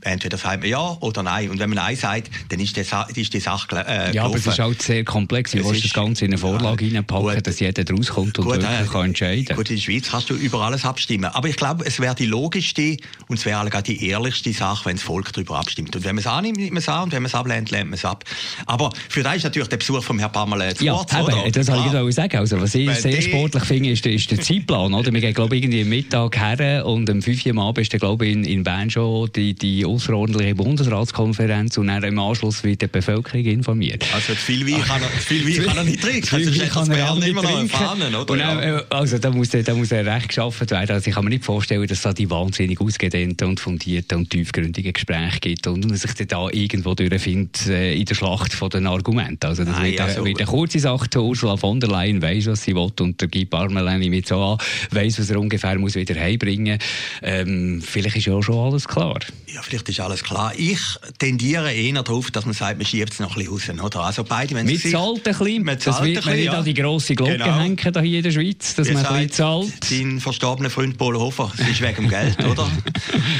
entweder 0.00 0.36
sagt 0.36 0.60
man 0.60 0.68
ja 0.68 0.96
oder 1.00 1.22
nein. 1.22 1.50
Und 1.50 1.58
wenn 1.58 1.70
man 1.70 1.76
nein 1.76 1.96
sagt, 1.96 2.30
dann 2.48 2.58
ist 2.60 2.76
die, 2.76 2.82
Sa 2.82 3.02
ist 3.14 3.32
die 3.32 3.40
Sache 3.40 3.84
äh, 3.86 4.14
Ja, 4.14 4.24
aber 4.24 4.36
es 4.36 4.46
ist 4.46 4.58
halt 4.58 4.82
sehr 4.82 5.04
komplex. 5.04 5.52
Du 5.52 5.64
willst 5.64 5.84
das 5.84 5.92
Ganze 5.92 6.24
in 6.24 6.32
eine 6.32 6.38
Vorlage 6.38 6.84
ja, 6.84 6.96
reinpacken, 6.96 7.42
dass 7.42 7.60
jeder 7.60 7.84
rauskommt 7.88 8.38
und 8.38 8.44
gut, 8.44 8.54
wirklich 8.54 8.70
äh, 8.70 8.84
kann 8.90 9.04
entscheiden 9.06 9.56
Gut, 9.56 9.70
in 9.70 9.76
der 9.76 9.82
Schweiz 9.82 10.10
kannst 10.10 10.30
du 10.30 10.34
über 10.34 10.62
alles 10.62 10.84
abstimmen. 10.84 11.26
Aber 11.26 11.48
ich 11.48 11.56
glaube, 11.56 11.84
es 11.86 12.00
wäre 12.00 12.14
die 12.14 12.26
logischste 12.26 12.96
und 13.28 13.38
es 13.38 13.44
wäre 13.44 13.60
auch 13.60 13.82
die 13.82 14.08
ehrlichste 14.08 14.52
Sache, 14.52 14.86
wenn 14.86 14.96
das 14.96 15.04
Volk 15.04 15.32
darüber 15.32 15.58
abstimmt. 15.58 15.94
Und 15.94 16.04
wenn 16.04 16.16
man 16.16 16.20
es 16.20 16.26
annimmt, 16.26 16.56
nimmt 16.56 16.72
man 16.72 16.78
es 16.78 16.88
an 16.88 17.04
und 17.04 17.12
wenn 17.12 17.22
man 17.22 17.28
es 17.28 17.34
ablehnt, 17.34 17.70
lehnt 17.70 17.90
man 17.90 17.94
es 17.94 18.04
ab. 18.04 18.24
Aber 18.66 18.90
für 19.08 19.22
das 19.22 19.36
ist 19.36 19.44
natürlich 19.44 19.68
der 19.68 19.76
Besuch 19.76 20.02
von 20.02 20.18
Herrn 20.18 20.32
Parmalet 20.32 20.78
zu 20.78 20.84
ja, 20.84 20.94
kurz, 20.94 21.12
eben, 21.12 21.22
oder? 21.22 21.50
das 21.50 21.68
wollte 21.68 22.08
ich 22.08 22.14
sagen. 22.14 22.36
Also, 22.38 22.60
was 22.60 22.74
ich 22.74 22.88
wenn 22.88 22.96
sehr 22.96 23.22
sportlich 23.22 23.64
finde, 23.64 23.90
ist, 23.90 24.04
ist 24.04 24.30
der 24.30 24.40
Zeitplan. 24.40 24.92
Oder? 24.92 25.12
Wir 25.12 25.20
gehen, 25.20 25.34
glaube 25.34 25.56
ich, 25.56 25.62
irgendwie 25.62 25.82
am 25.82 25.88
Mittag 25.88 26.36
her 26.36 26.84
und 26.84 27.08
um 27.08 27.22
5 27.22 27.46
Uhr 27.46 27.52
am 27.52 27.58
Abend 27.60 27.78
ist, 27.78 27.92
glaube 27.92 28.26
ich, 28.26 28.32
in, 28.32 28.44
in 28.44 28.64
Bern 28.64 28.90
schon 28.90 29.30
die, 29.34 29.54
die 29.54 29.83
außerordentliche 29.86 30.54
Bundesratskonferenz 30.54 31.76
und 31.78 31.88
dann 31.88 32.02
im 32.02 32.18
Anschluss 32.18 32.64
wird 32.64 32.82
die 32.82 32.86
Bevölkerung 32.86 33.44
informiert. 33.44 34.04
Also 34.14 34.34
viel 34.34 34.66
Wein 34.66 34.82
kann, 34.82 35.00
viel 35.20 35.46
Wein 35.46 35.66
kann 35.66 35.76
er 35.76 35.84
nicht 35.84 36.02
trinken. 36.02 36.26
Viel 36.26 36.60
Wein 36.60 36.68
kann 36.68 36.90
er 36.90 37.14
nicht 37.14 37.28
immer 37.28 37.42
noch 37.42 37.62
erfahren, 37.62 38.14
oder? 38.14 38.36
Dann, 38.36 38.58
äh, 38.58 38.82
also 38.90 39.18
da 39.18 39.30
muss, 39.30 39.50
da 39.50 39.74
muss 39.74 39.92
er 39.92 40.06
recht 40.06 40.28
geschaffen 40.28 40.70
werden. 40.70 40.90
Also 40.90 41.08
ich 41.08 41.14
kann 41.14 41.24
mir 41.24 41.30
nicht 41.30 41.44
vorstellen, 41.44 41.82
dass 41.86 41.98
es 41.98 42.02
da 42.02 42.12
die 42.12 42.28
wahnsinnig 42.30 42.80
ausgedehnten 42.80 43.48
und 43.48 43.60
fundierten 43.60 44.18
und 44.18 44.30
tiefgründigen 44.30 44.92
Gespräche 44.92 45.40
gibt 45.40 45.66
und 45.66 45.86
man 45.86 45.96
sich 45.96 46.12
da 46.14 46.48
irgendwo 46.50 46.94
durchfindet 46.94 47.66
äh, 47.66 47.94
in 47.94 48.04
der 48.04 48.14
Schlacht 48.14 48.52
von 48.52 48.70
den 48.70 48.86
Argumenten. 48.86 49.46
Also 49.46 49.64
das 49.64 49.76
Nein, 49.76 49.92
wird, 49.92 50.00
also, 50.00 50.24
wird 50.24 50.38
eine 50.38 50.46
kurze 50.46 50.78
Sache. 50.78 51.08
Ursula 51.16 51.56
von 51.56 51.80
der 51.80 51.90
Leyen 51.90 52.22
weiss, 52.22 52.46
was 52.46 52.62
sie 52.62 52.74
will 52.74 52.90
und 53.00 53.20
der 53.20 53.28
Guy 53.28 53.44
Parmelin 53.44 54.10
mit 54.10 54.26
so 54.26 54.40
an 54.40 54.58
weiss, 54.90 55.18
was 55.18 55.30
er 55.30 55.38
ungefähr 55.38 55.78
muss 55.78 55.94
wieder 55.94 56.14
heimbringen 56.14 56.78
muss. 56.78 56.86
Ähm, 57.22 57.82
vielleicht 57.82 58.16
ist 58.16 58.26
ja 58.26 58.34
auch 58.34 58.42
schon 58.42 58.56
alles 58.56 58.86
klar. 58.86 59.18
Ja, 59.52 59.62
vielleicht 59.74 59.88
ist 59.88 60.00
alles 60.00 60.22
klar 60.22 60.52
ich 60.56 60.78
tendiere 61.18 61.72
eher 61.72 62.02
darauf, 62.02 62.30
dass 62.30 62.44
man 62.44 62.54
sagt, 62.54 62.78
man 62.78 62.86
schiebt 62.86 63.12
es 63.12 63.20
noch 63.20 63.36
ein 63.36 63.44
bisschen 63.44 63.80
raus. 63.80 63.86
Oder? 63.86 64.00
Also 64.00 64.24
beide, 64.24 64.54
wenn 64.54 64.66
mit 64.66 64.80
zahlt 64.80 65.26
ein 65.26 65.36
bisschen. 65.36 65.64
das 65.64 66.02
wird 66.02 66.24
man 66.24 66.36
nicht 66.36 66.44
ja. 66.46 66.52
an 66.52 66.64
die 66.64 66.74
grosse 66.74 67.14
Glocke 67.14 67.32
genau. 67.32 67.58
hängen 67.58 67.76
hier 67.78 68.18
in 68.18 68.22
der 68.22 68.30
Schweiz, 68.30 68.74
dass 68.74 68.88
Ihr 68.88 68.94
man 68.94 69.06
ein 69.06 69.26
bisschen 69.26 69.32
zahlt. 69.32 69.84
Sein 69.84 70.20
verstorbener 70.20 70.70
Freund 70.70 70.96
Paul 70.96 71.16
Hofer, 71.16 71.52
das 71.56 71.68
ist 71.68 71.80
wegen 71.80 71.94
dem 71.94 72.08
Geld, 72.08 72.44
oder? 72.44 72.70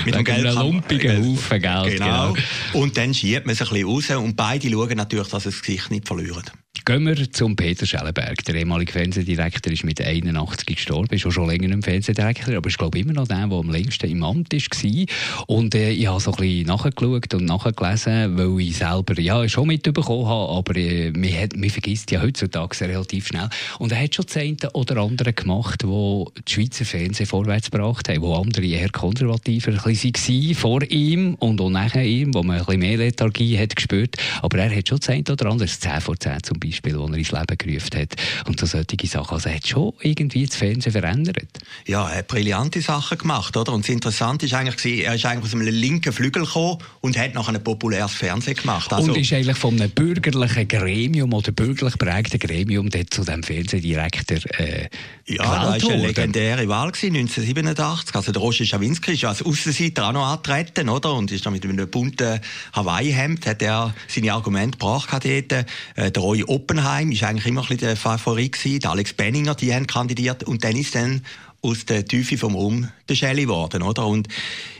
mit 0.05 0.15
dem 0.15 0.25
Geld 0.25 0.47
einem 0.47 0.59
lumpigen 0.59 1.25
Haufen 1.25 1.61
Geld. 1.61 1.99
Genau. 1.99 2.33
genau. 2.33 2.37
Und 2.73 2.97
dann 2.97 3.15
schiebt 3.15 3.47
man 3.47 3.53
es 3.55 3.63
ein 3.63 3.69
bisschen 3.69 3.87
raus 3.87 4.11
und 4.11 4.37
beide 4.37 4.71
schauen 4.71 4.97
natürlich, 4.97 5.29
dass 5.29 5.45
sie 5.45 5.51
das 5.51 5.63
Gesicht 5.63 5.91
nicht 5.91 6.07
verlieren. 6.07 6.45
Gehen 6.83 7.07
wir 7.07 7.33
zum 7.33 7.57
Peter 7.57 7.87
Schellenberg. 7.87 8.45
Der 8.45 8.57
ehemalige 8.57 8.93
Fernsehdirektor 8.93 9.73
ist 9.73 9.85
mit 9.85 10.03
81 10.03 10.67
gestorben, 10.67 11.15
ist 11.15 11.25
auch 11.25 11.31
schon 11.31 11.49
länger 11.49 11.73
im 11.73 11.83
Fernsehdirektor, 11.83 12.57
aber 12.57 12.69
ist 12.69 12.77
glaube 12.77 12.99
ich 12.99 13.05
immer 13.05 13.15
noch 13.15 13.27
der, 13.27 13.47
der 13.47 13.57
am 13.57 13.71
längsten 13.71 14.11
im 14.11 14.23
Amt 14.23 14.53
war. 14.53 15.45
Und 15.47 15.75
äh, 15.75 15.93
ich 15.93 16.07
habe 16.09 16.21
so 16.21 16.33
ein 16.33 16.37
bisschen 16.37 16.67
nachgeschaut 16.67 17.33
und 17.33 17.47
nachgelesen, 17.47 18.37
weil 18.37 18.61
ich 18.61 18.77
selber 18.77 19.19
ja 19.19 19.49
schon 19.49 19.69
mitbekommen 19.69 20.27
habe, 20.27 20.53
aber 20.53 20.77
äh, 20.77 21.11
man, 21.13 21.33
hat, 21.33 21.57
man 21.57 21.71
vergisst 21.71 22.11
ja 22.11 22.21
heutzutage 22.21 22.79
relativ 22.83 23.29
schnell. 23.29 23.49
Und 23.79 23.93
er 23.93 24.03
hat 24.03 24.15
schon 24.15 24.27
eine 24.35 24.71
oder 24.75 24.99
andere 24.99 25.33
gemacht, 25.33 25.87
wo 25.87 26.31
die 26.47 26.53
Schweizer 26.53 26.85
Fernsehen 26.85 27.27
vorwärts 27.27 27.71
gebracht 27.71 28.11
haben, 28.11 28.21
wo 28.21 28.35
andere 28.35 28.67
eher 28.67 28.91
konservativer 28.91 29.73
waren 29.73 30.55
vor 30.55 30.83
ihm 30.83 31.35
und 31.37 31.63
auch 31.63 31.71
nach 31.71 31.95
ihm, 31.95 32.35
wo 32.35 32.43
man 32.43 32.59
ein 32.59 32.65
bisschen 32.67 32.81
mehr 32.81 32.99
Lethargie 32.99 33.59
hat 33.59 33.75
gespürt. 33.75 34.17
Aber 34.43 34.59
er 34.59 34.77
hat 34.77 34.87
schon 34.87 35.01
eine 35.07 35.23
oder 35.23 35.47
andere, 35.47 35.67
das 35.67 35.81
10 35.81 36.01
vor 36.03 36.19
10 36.19 36.43
zum 36.43 36.59
Beispiel 36.59 36.64
Beispiel, 36.65 36.93
das 36.93 37.11
er 37.11 37.17
ins 37.17 37.33
Leben 37.33 37.59
gerufen 37.59 38.01
hat. 38.01 38.15
Und 38.47 38.61
so 38.61 38.67
solche 38.67 39.07
Sachen. 39.07 39.35
Also 39.35 39.49
er 39.49 39.57
hat 39.57 39.67
schon 39.67 39.93
irgendwie 40.01 40.47
das 40.47 40.57
Fernsehen 40.57 40.93
verändert. 40.93 41.47
Ja, 41.87 42.09
er 42.09 42.19
hat 42.19 42.29
brillante 42.29 42.81
Sachen 42.81 43.19
gemacht, 43.19 43.57
oder? 43.57 43.73
Und 43.73 43.85
das 43.85 43.91
Interessante 43.91 44.47
ist 44.47 44.55
eigentlich, 44.55 45.05
er 45.05 45.15
ist 45.15 45.25
eigentlich 45.27 45.45
aus 45.45 45.55
einem 45.55 45.69
linken 45.69 46.13
Flügel 46.13 46.45
gekommen 46.45 46.79
und 47.01 47.19
hat 47.19 47.35
noch 47.35 47.49
ein 47.49 47.63
populäres 47.63 48.13
Fernsehen 48.13 48.57
gemacht. 48.57 48.93
Also 48.93 49.13
und 49.13 49.19
ist 49.19 49.33
eigentlich 49.33 49.57
von 49.57 49.75
einem 49.75 49.91
bürgerlichen 49.91 50.69
Gremium 50.69 51.33
oder 51.33 51.53
bürgerlich 51.53 51.99
prägten 51.99 52.39
Gremium 52.39 52.91
dort 52.91 53.13
zu 53.13 53.25
dem 53.25 53.43
Fernsehdirektor 53.43 54.39
äh, 54.59 54.89
Ja, 55.27 55.73
das 55.73 55.83
war 55.85 55.93
eine 55.93 56.07
legendäre 56.07 56.69
Wahl 56.69 56.89
1987. 56.89 58.15
Also 58.15 58.33
der 58.33 58.41
Roger 58.41 58.65
Schawinski 58.65 59.13
ist 59.13 59.25
als 59.25 59.43
Aussenseiter 59.43 60.09
auch 60.09 60.13
noch 60.13 60.27
angetreten, 60.27 60.89
oder? 60.89 61.15
Und 61.15 61.31
ist 61.33 61.45
dann 61.47 61.53
mit 61.53 61.65
einem 61.65 61.89
bunten 61.89 62.41
Hawaii-Hemd, 62.73 63.47
hat 63.47 63.63
er 63.63 63.95
seine 64.09 64.33
Argumente 64.33 64.79
gebracht 64.79 65.11
dort. 65.13 65.25
Äh, 65.25 65.65
der 65.97 66.23
Roy 66.23 66.45
Oppenheim 66.55 67.11
ist 67.11 67.25
eigentlich 67.25 67.47
immer 67.47 67.63
ein 67.63 67.67
bisschen 67.67 67.89
der 67.89 67.97
Favorit 67.97 68.53
gewesen. 68.53 68.79
Der 68.79 68.91
Alex 68.93 69.13
Benninger, 69.13 69.57
die 69.57 69.75
haben 69.75 69.89
kandidiert. 69.89 70.45
Und 70.45 70.63
dann 70.63 70.77
ist 70.77 70.95
dann 70.95 71.25
aus 71.63 71.85
der 71.85 72.05
Tiefe 72.05 72.39
vom 72.39 72.55
Raum 72.55 72.89
der 73.09 73.17
Shelley 73.17 73.43
geworden, 73.43 73.83
oder? 73.83 74.07
Und 74.07 74.29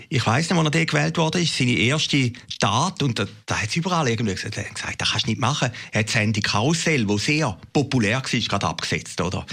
ich 0.09 0.25
weiss 0.25 0.49
nicht, 0.49 0.57
wo 0.57 0.63
er 0.63 0.71
dort 0.71 0.87
gewählt 0.87 1.19
wurde, 1.19 1.41
ist 1.41 1.57
seine 1.57 1.73
erste 1.73 2.33
Tat, 2.61 3.03
und 3.03 3.19
da, 3.19 3.27
da 3.47 3.61
hat 3.61 3.71
es 3.71 3.77
überall 3.77 4.09
irgendwie 4.09 4.35
gesagt, 4.35 4.55
gesagt, 4.55 5.01
das 5.01 5.11
kannst 5.11 5.27
du 5.27 5.31
nicht 5.31 5.41
machen. 5.41 5.71
Er 5.91 6.01
hat 6.01 6.11
Sandy 6.11 6.43
Karussell, 6.43 7.09
wo 7.09 7.19
sehr 7.19 7.59
populär 7.73 8.23
war, 8.23 8.41
gerade 8.41 8.67
abgesetzt, 8.69 9.21
oder? 9.21 9.45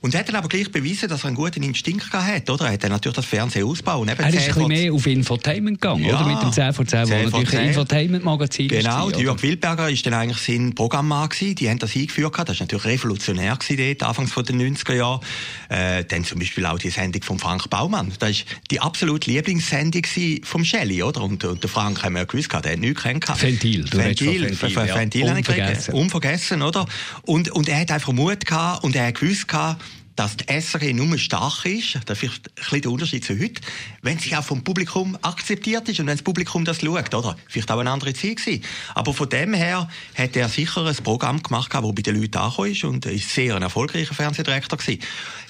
Und 0.00 0.14
er 0.14 0.20
hat 0.20 0.28
dann 0.28 0.36
aber 0.36 0.48
gleich 0.48 0.70
bewiesen, 0.70 1.08
dass 1.08 1.22
er 1.22 1.28
einen 1.28 1.36
guten 1.36 1.62
Instinkt 1.62 2.12
hat, 2.12 2.50
oder? 2.50 2.66
Er 2.66 2.72
hat 2.72 2.84
dann 2.84 2.92
natürlich 2.92 3.16
das 3.16 3.24
Fernsehen 3.24 3.66
ausgebaut. 3.66 4.08
Er 4.08 4.18
ist 4.18 4.24
ein 4.24 4.32
bisschen 4.32 4.68
mehr 4.68 4.92
auf 4.92 5.06
Infotainment 5.06 5.80
gegangen, 5.80 6.04
ja, 6.04 6.20
oder? 6.20 6.26
Mit 6.26 6.42
dem 6.42 6.52
10 6.52 6.72
vor 6.72 6.86
10, 6.86 7.06
10 7.06 7.32
wo 7.32 7.38
natürlich 7.38 7.58
ein 7.58 7.68
Infotainment-Magazin 7.68 8.68
Genau, 8.68 9.10
die 9.10 9.22
Jörg 9.22 9.42
Wildberger 9.42 9.84
war 9.84 9.92
dann 9.92 10.14
eigentlich 10.14 10.38
sein 10.38 10.74
Programmmann 10.74 11.28
gewesen. 11.28 11.54
Die 11.54 11.68
haben 11.68 11.78
das 11.78 11.94
eingeführt 11.94 12.34
Das 12.36 12.48
war 12.48 12.54
natürlich 12.58 12.84
revolutionär 12.84 13.56
gewesen 13.56 13.96
dort, 13.98 14.08
Anfangs 14.08 14.34
der 14.34 14.56
90er 14.56 14.94
Jahre. 14.94 15.20
Äh, 15.68 16.04
dann 16.04 16.24
zum 16.24 16.38
Beispiel 16.38 16.64
auch 16.66 16.78
die 16.78 16.90
Sendung 16.90 17.22
von 17.22 17.38
Frank 17.38 17.68
Baumann. 17.70 18.12
Das 18.18 18.28
war 18.28 18.44
die 18.70 18.80
absolute 18.80 19.30
Lieblingssendung 19.30 20.02
vom 20.42 20.64
Shelley, 20.64 21.02
oder? 21.02 21.22
Und, 21.22 21.44
und 21.44 21.62
der 21.62 21.70
Frank 21.70 22.02
haben 22.02 22.14
wir 22.14 22.20
ja 22.20 22.24
gewusst, 22.24 22.52
der 22.52 22.72
hat 22.72 22.78
nichts 22.78 23.02
gekannt. 23.02 23.42
Ventil, 23.42 23.84
du 23.84 23.98
Ventil, 23.98 24.42
Ventil, 24.42 24.86
ja. 24.86 24.94
Ventil 24.94 25.24
unvergessen. 25.24 25.94
unvergessen, 25.94 26.62
oder? 26.62 26.86
Und, 27.22 27.50
und 27.50 27.68
er 27.68 27.80
hat 27.80 27.90
einfach 27.90 28.12
Mut 28.12 28.46
gehabt 28.46 28.84
und 28.84 28.96
er 28.96 29.08
hat 29.08 29.20
gewusst 29.20 29.48
gehabt, 29.48 29.82
dass 30.18 30.36
die 30.36 30.60
SRG 30.60 30.94
nur 30.94 31.16
stark 31.16 31.64
ist, 31.64 32.00
das 32.06 32.22
ist 32.24 32.32
ein 32.32 32.52
bisschen 32.56 32.80
der 32.82 32.90
Unterschied 32.90 33.24
zu 33.24 33.38
heute, 33.38 33.60
wenn 34.02 34.18
sie 34.18 34.34
auch 34.34 34.42
vom 34.42 34.64
Publikum 34.64 35.16
akzeptiert 35.22 35.88
ist 35.88 36.00
und 36.00 36.08
wenn 36.08 36.16
das 36.16 36.24
Publikum 36.24 36.64
das 36.64 36.80
schaut, 36.80 37.14
oder? 37.14 37.36
Vielleicht 37.46 37.70
auch 37.70 37.78
eine 37.78 37.92
andere 37.92 38.12
Zeit 38.14 38.38
gewesen. 38.38 38.64
Aber 38.96 39.14
von 39.14 39.28
dem 39.28 39.54
her 39.54 39.88
hat 40.16 40.36
er 40.36 40.48
sicher 40.48 40.84
ein 40.84 40.96
Programm 40.96 41.40
gemacht, 41.40 41.72
das 41.72 41.82
bei 41.82 42.02
den 42.02 42.20
Leuten 42.20 42.36
angekommen 42.36 42.72
ist 42.72 42.82
und 42.82 43.06
ist 43.06 43.30
sehr 43.30 43.54
ein 43.54 43.62
erfolgreicher 43.62 44.12
Fernsehdirektor 44.12 44.76
gewesen. 44.76 45.00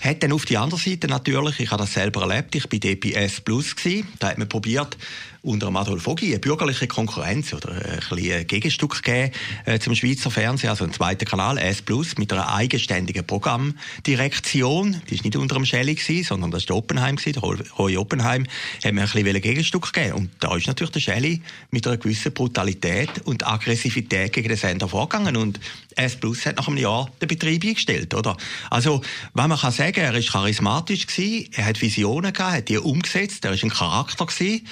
Hat 0.02 0.22
dann 0.22 0.32
auf 0.32 0.44
die 0.44 0.58
andere 0.58 0.78
Seite 0.78 1.06
natürlich, 1.06 1.60
ich 1.60 1.70
habe 1.70 1.82
das 1.82 1.94
selber 1.94 2.28
erlebt, 2.28 2.54
ich 2.54 2.68
bin 2.68 2.80
DPS 2.80 3.40
Plus 3.40 3.75
gewesen, 3.75 4.06
da 4.18 4.28
hat 4.28 4.38
man 4.38 4.50
probiert, 4.50 4.98
unter 5.48 5.74
Adolf 5.74 6.06
Ogi 6.06 6.26
eine 6.26 6.38
bürgerliche 6.38 6.86
Konkurrenz 6.86 7.54
oder 7.54 7.72
ein, 7.72 8.00
ein 8.10 8.46
Gegenstück 8.46 9.02
gegeben 9.02 9.32
äh, 9.64 9.78
zum 9.78 9.94
Schweizer 9.94 10.30
Fernsehen, 10.30 10.70
also 10.70 10.84
ein 10.84 10.92
zweiter 10.92 11.24
Kanal, 11.24 11.58
S 11.58 11.82
mit 12.18 12.32
einer 12.32 12.52
eigenständigen 12.54 13.26
Programmdirektion. 13.26 15.02
Die 15.08 15.14
ist 15.14 15.24
nicht 15.24 15.36
unter 15.36 15.54
dem 15.54 15.64
gewesen, 15.64 16.24
sondern 16.24 16.50
das 16.50 16.68
war 16.68 16.76
Oppenheim 16.76 17.16
der 17.16 17.42
Roy 17.42 17.96
Oppenheim, 17.96 18.46
hat 18.84 18.92
mir 18.92 19.02
ein 19.02 19.08
bisschen 19.08 19.40
Gegenstück 19.40 19.92
gegeben. 19.92 20.14
Und 20.14 20.30
da 20.40 20.54
ist 20.54 20.66
natürlich 20.66 20.92
der 20.92 21.00
Shelley 21.00 21.42
mit 21.70 21.86
einer 21.86 21.96
gewissen 21.96 22.32
Brutalität 22.32 23.10
und 23.24 23.46
Aggressivität 23.46 24.32
gegen 24.32 24.48
den 24.48 24.58
Sender 24.58 24.88
vorgegangen 24.88 25.36
und 25.36 25.58
S 25.96 26.18
hat 26.44 26.56
nach 26.56 26.68
einem 26.68 26.76
Jahr 26.76 27.10
den 27.20 27.26
Betrieb 27.26 27.64
eingestellt, 27.64 28.14
oder? 28.14 28.36
Also, 28.70 29.00
wenn 29.34 29.48
man 29.48 29.58
kann 29.58 29.72
sagen, 29.72 30.00
er 30.00 30.14
ist 30.14 30.30
charismatisch 30.30 31.06
gewesen, 31.06 31.48
er 31.52 31.66
hat 31.66 31.80
Visionen 31.80 32.32
gehabt, 32.32 32.52
hat 32.52 32.68
die 32.68 32.78
umgesetzt, 32.78 33.44
er 33.44 33.52
ist 33.52 33.64
ein 33.64 33.70
Charakter 33.70 34.26
gewesen 34.26 34.66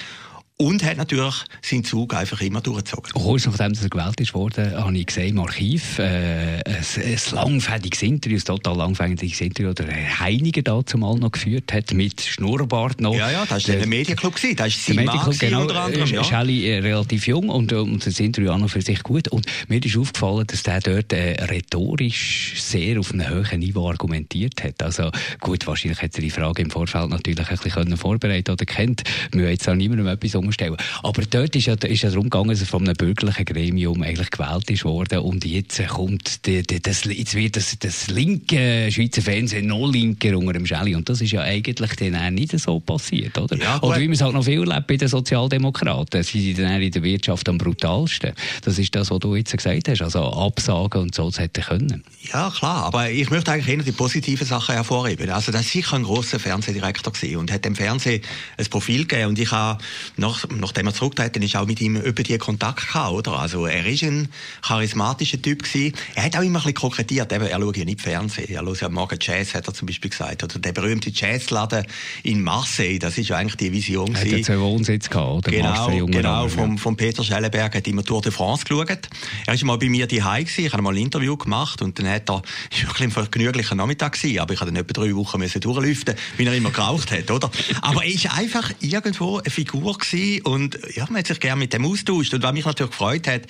und 0.57 0.83
hat 0.83 0.97
natürlich 0.97 1.35
seinen 1.61 1.83
Zug 1.83 2.15
einfach 2.15 2.41
immer 2.41 2.61
durchgezogen. 2.61 3.11
Kurz 3.13 3.45
nachdem 3.45 3.73
er 3.73 3.89
gewählt 3.89 4.33
worden, 4.33 4.73
habe 4.75 4.97
ich 4.97 5.05
gesehen 5.05 5.29
im 5.29 5.39
Archiv 5.39 5.99
äh, 5.99 6.63
ein, 6.63 6.63
ein 6.65 7.17
langfädiges 7.31 8.01
Interview, 8.01 8.37
ein 8.37 8.43
total 8.43 8.75
langfädiges 8.77 9.39
Interview, 9.41 9.73
das 9.73 9.85
Herr 9.85 10.19
Heiniger 10.19 10.63
da 10.63 10.83
zumal 10.83 11.15
noch 11.17 11.31
geführt 11.31 11.71
hat, 11.73 11.93
mit 11.93 12.21
Schnurrbart 12.21 13.01
noch. 13.01 13.15
Ja, 13.15 13.29
ja, 13.29 13.41
das 13.41 13.51
war 13.51 13.59
der, 13.59 13.77
der 13.77 13.87
Medienclub, 13.87 14.33
gewesen. 14.33 14.55
das 14.55 14.67
ist 14.69 14.85
sein 14.85 14.95
Mann 14.95 15.19
genau, 15.37 15.61
unter 15.61 15.81
anderem. 15.83 16.07
Ja. 16.07 16.23
Schelli 16.23 16.67
äh, 16.67 16.79
relativ 16.79 17.27
jung 17.27 17.49
und, 17.49 17.71
und 17.73 18.03
das 18.03 18.19
Interview 18.19 18.49
auch 18.49 18.57
noch 18.57 18.69
für 18.69 18.81
sich 18.81 19.03
gut. 19.03 19.27
Und 19.27 19.45
mir 19.67 19.83
ist 19.83 19.95
aufgefallen, 19.95 20.47
dass 20.47 20.63
der 20.63 20.79
dort 20.79 21.13
äh, 21.13 21.33
rhetorisch 21.45 22.53
sehr 22.57 22.99
auf 22.99 23.13
einem 23.13 23.29
hohen 23.29 23.59
Niveau 23.59 23.89
argumentiert 23.89 24.63
hat. 24.63 24.81
Also 24.81 25.11
gut, 25.39 25.67
wahrscheinlich 25.67 26.01
hätte 26.01 26.17
er 26.17 26.21
die 26.23 26.31
Frage 26.31 26.63
im 26.63 26.71
Vorfeld 26.71 27.11
natürlich 27.11 27.47
ein 27.47 27.57
bisschen 27.57 27.97
vorbereitet 27.97 28.49
oder 28.49 28.65
kennt. 28.65 29.03
Wir 29.31 29.51
jetzt 29.51 29.69
auch 29.69 29.75
niemandem 29.75 30.07
etwas 30.07 30.33
umstellen. 30.47 30.77
Aber 31.03 31.21
dort 31.23 31.55
ist 31.55 31.67
ja, 31.67 31.73
ist 31.75 32.03
ja 32.03 32.09
darum 32.09 32.25
gegangen, 32.25 32.49
dass 32.49 32.61
er 32.61 32.67
von 32.67 32.83
einem 32.83 32.95
bürgerlichen 32.95 33.45
Gremium 33.45 34.01
eigentlich 34.01 34.31
gewählt 34.31 34.69
ist 34.69 34.85
worden 34.85 35.19
und 35.19 35.45
jetzt 35.45 35.85
kommt 35.87 36.45
die, 36.45 36.63
die, 36.63 36.81
das, 36.81 37.03
jetzt 37.05 37.35
wird 37.35 37.55
das, 37.55 37.77
das 37.79 38.07
linke 38.07 38.89
Schweizer 38.91 39.21
Fernsehen 39.21 39.67
noch 39.67 39.91
linker 39.91 40.37
unter 40.37 40.53
dem 40.53 40.65
Schelli 40.65 40.95
und 40.95 41.07
das 41.09 41.21
ist 41.21 41.31
ja 41.31 41.41
eigentlich 41.41 41.91
dann 41.95 42.15
auch 42.15 42.29
nicht 42.29 42.57
so 42.59 42.79
passiert, 42.79 43.37
oder? 43.37 43.57
Ja, 43.57 43.81
oder 43.81 43.99
wie 43.99 44.07
man 44.07 44.13
es 44.13 44.21
halt 44.21 44.33
noch 44.33 44.43
viel 44.43 44.59
erlebt 44.59 44.87
bei 44.87 44.97
den 44.97 45.07
Sozialdemokraten, 45.07 46.23
sie 46.23 46.53
sind 46.53 46.59
dann 46.59 46.81
in 46.81 46.91
der 46.91 47.03
Wirtschaft 47.03 47.47
am 47.49 47.57
brutalsten. 47.57 48.33
Das 48.63 48.79
ist 48.79 48.95
das, 48.95 49.11
was 49.11 49.19
du 49.19 49.35
jetzt 49.35 49.55
gesagt 49.55 49.87
hast, 49.89 50.01
also 50.01 50.23
Absagen 50.23 51.01
und 51.01 51.15
so, 51.15 51.29
das 51.29 51.39
hätte 51.39 51.61
können. 51.61 52.03
Ja, 52.31 52.51
klar, 52.55 52.85
aber 52.85 53.09
ich 53.09 53.29
möchte 53.29 53.51
eigentlich 53.51 53.67
eher 53.67 53.83
die 53.83 53.91
positiven 53.91 54.45
Sachen 54.45 54.75
hervorheben. 54.75 55.29
Also 55.29 55.51
das 55.51 55.65
war 55.65 55.71
sicher 55.71 55.95
ein 55.95 56.03
grosser 56.03 56.39
Fernsehdirektor 56.39 57.13
und 57.37 57.51
hat 57.51 57.65
dem 57.65 57.75
Fernsehen 57.75 58.21
ein 58.57 58.65
Profil 58.65 59.05
gegeben 59.05 59.29
und 59.29 59.39
ich 59.39 59.51
habe 59.51 59.83
nach, 60.17 60.36
nachdem 60.49 60.87
er 60.87 60.93
zurückgetreten 60.93 61.41
ist, 61.41 61.55
auch 61.55 61.65
mit 61.65 61.81
ihm 61.81 61.95
über 61.95 62.23
die 62.23 62.37
Kontakt 62.37 62.87
gehabt, 62.87 63.13
oder? 63.13 63.39
Also 63.39 63.65
er 63.65 63.85
ist 63.85 64.03
ein 64.03 64.29
charismatischer 64.61 65.41
Typ 65.41 65.63
gewesen. 65.63 65.93
Er 66.15 66.23
hat 66.23 66.35
auch 66.35 66.41
immer 66.41 66.59
ein 66.59 66.63
bisschen 66.63 66.75
kokettiert, 66.75 67.31
eben, 67.31 67.45
er 67.45 67.59
schaut 67.59 67.77
ja 67.77 67.85
nicht 67.85 68.01
Fernsehen, 68.01 68.49
er 68.49 68.63
schaut 68.63 68.81
ja 68.81 68.89
morgen 68.89 69.17
Jazz, 69.21 69.53
hat 69.53 69.67
er 69.67 69.73
zum 69.73 69.85
Beispiel 69.85 70.09
gesagt, 70.09 70.43
oder 70.43 70.59
der 70.59 70.71
berühmte 70.71 71.09
Jazzladen 71.09 71.85
in 72.23 72.41
Marseille, 72.43 72.99
das 72.99 73.17
ist 73.17 73.29
ja 73.29 73.37
eigentlich 73.37 73.57
die 73.57 73.71
Vision 73.71 74.13
gewesen. 74.13 74.31
Hat 74.31 74.37
er 74.37 74.43
zwei 74.43 74.59
Wohnsitz 74.59 75.09
gehabt, 75.09 75.31
oder? 75.31 75.51
Genau, 75.51 76.05
genau, 76.05 76.47
vom, 76.47 76.77
vom 76.77 76.95
Peter 76.95 77.23
Schellenberg 77.23 77.75
hat 77.75 77.87
immer 77.87 78.03
Tour 78.03 78.21
de 78.21 78.31
France 78.31 78.65
geschaut. 78.65 79.09
Er 79.45 79.53
ist 79.53 79.63
mal 79.63 79.77
bei 79.77 79.89
mir 79.89 80.07
daheim 80.07 80.45
gewesen, 80.45 80.65
ich 80.65 80.73
habe 80.73 80.81
mal 80.81 80.93
ein 80.93 80.97
Interview 80.97 81.37
gemacht 81.37 81.81
und 81.81 81.97
dann 81.99 82.07
hat 82.09 82.29
er, 82.29 82.35
war 82.35 82.43
wirklich 82.71 83.01
ein 83.01 83.11
vergnüglicher 83.11 83.75
Nachmittag 83.75 84.13
gewesen, 84.13 84.39
aber 84.39 84.53
ich 84.53 84.59
habe 84.59 84.71
dann 84.71 84.81
etwa 84.81 84.93
drei 84.93 85.15
Wochen 85.15 85.39
müssen 85.39 85.61
durchlüften, 85.61 86.15
wie 86.37 86.45
er 86.45 86.53
immer 86.53 86.71
geraucht 86.71 87.11
hat, 87.11 87.29
oder? 87.31 87.49
Aber 87.81 88.03
er 88.03 88.11
ist 88.11 88.31
einfach 88.37 88.71
irgendwo 88.79 89.37
eine 89.37 89.49
Figur 89.49 89.97
gewesen 89.97 90.26
und 90.43 90.79
ja, 90.95 91.05
man 91.09 91.19
hat 91.19 91.27
sich 91.27 91.39
gerne 91.39 91.59
mit 91.59 91.73
dem 91.73 91.85
austauscht. 91.85 92.33
Und 92.33 92.43
was 92.43 92.53
mich 92.53 92.65
natürlich 92.65 92.91
gefreut 92.91 93.27
hat, 93.27 93.43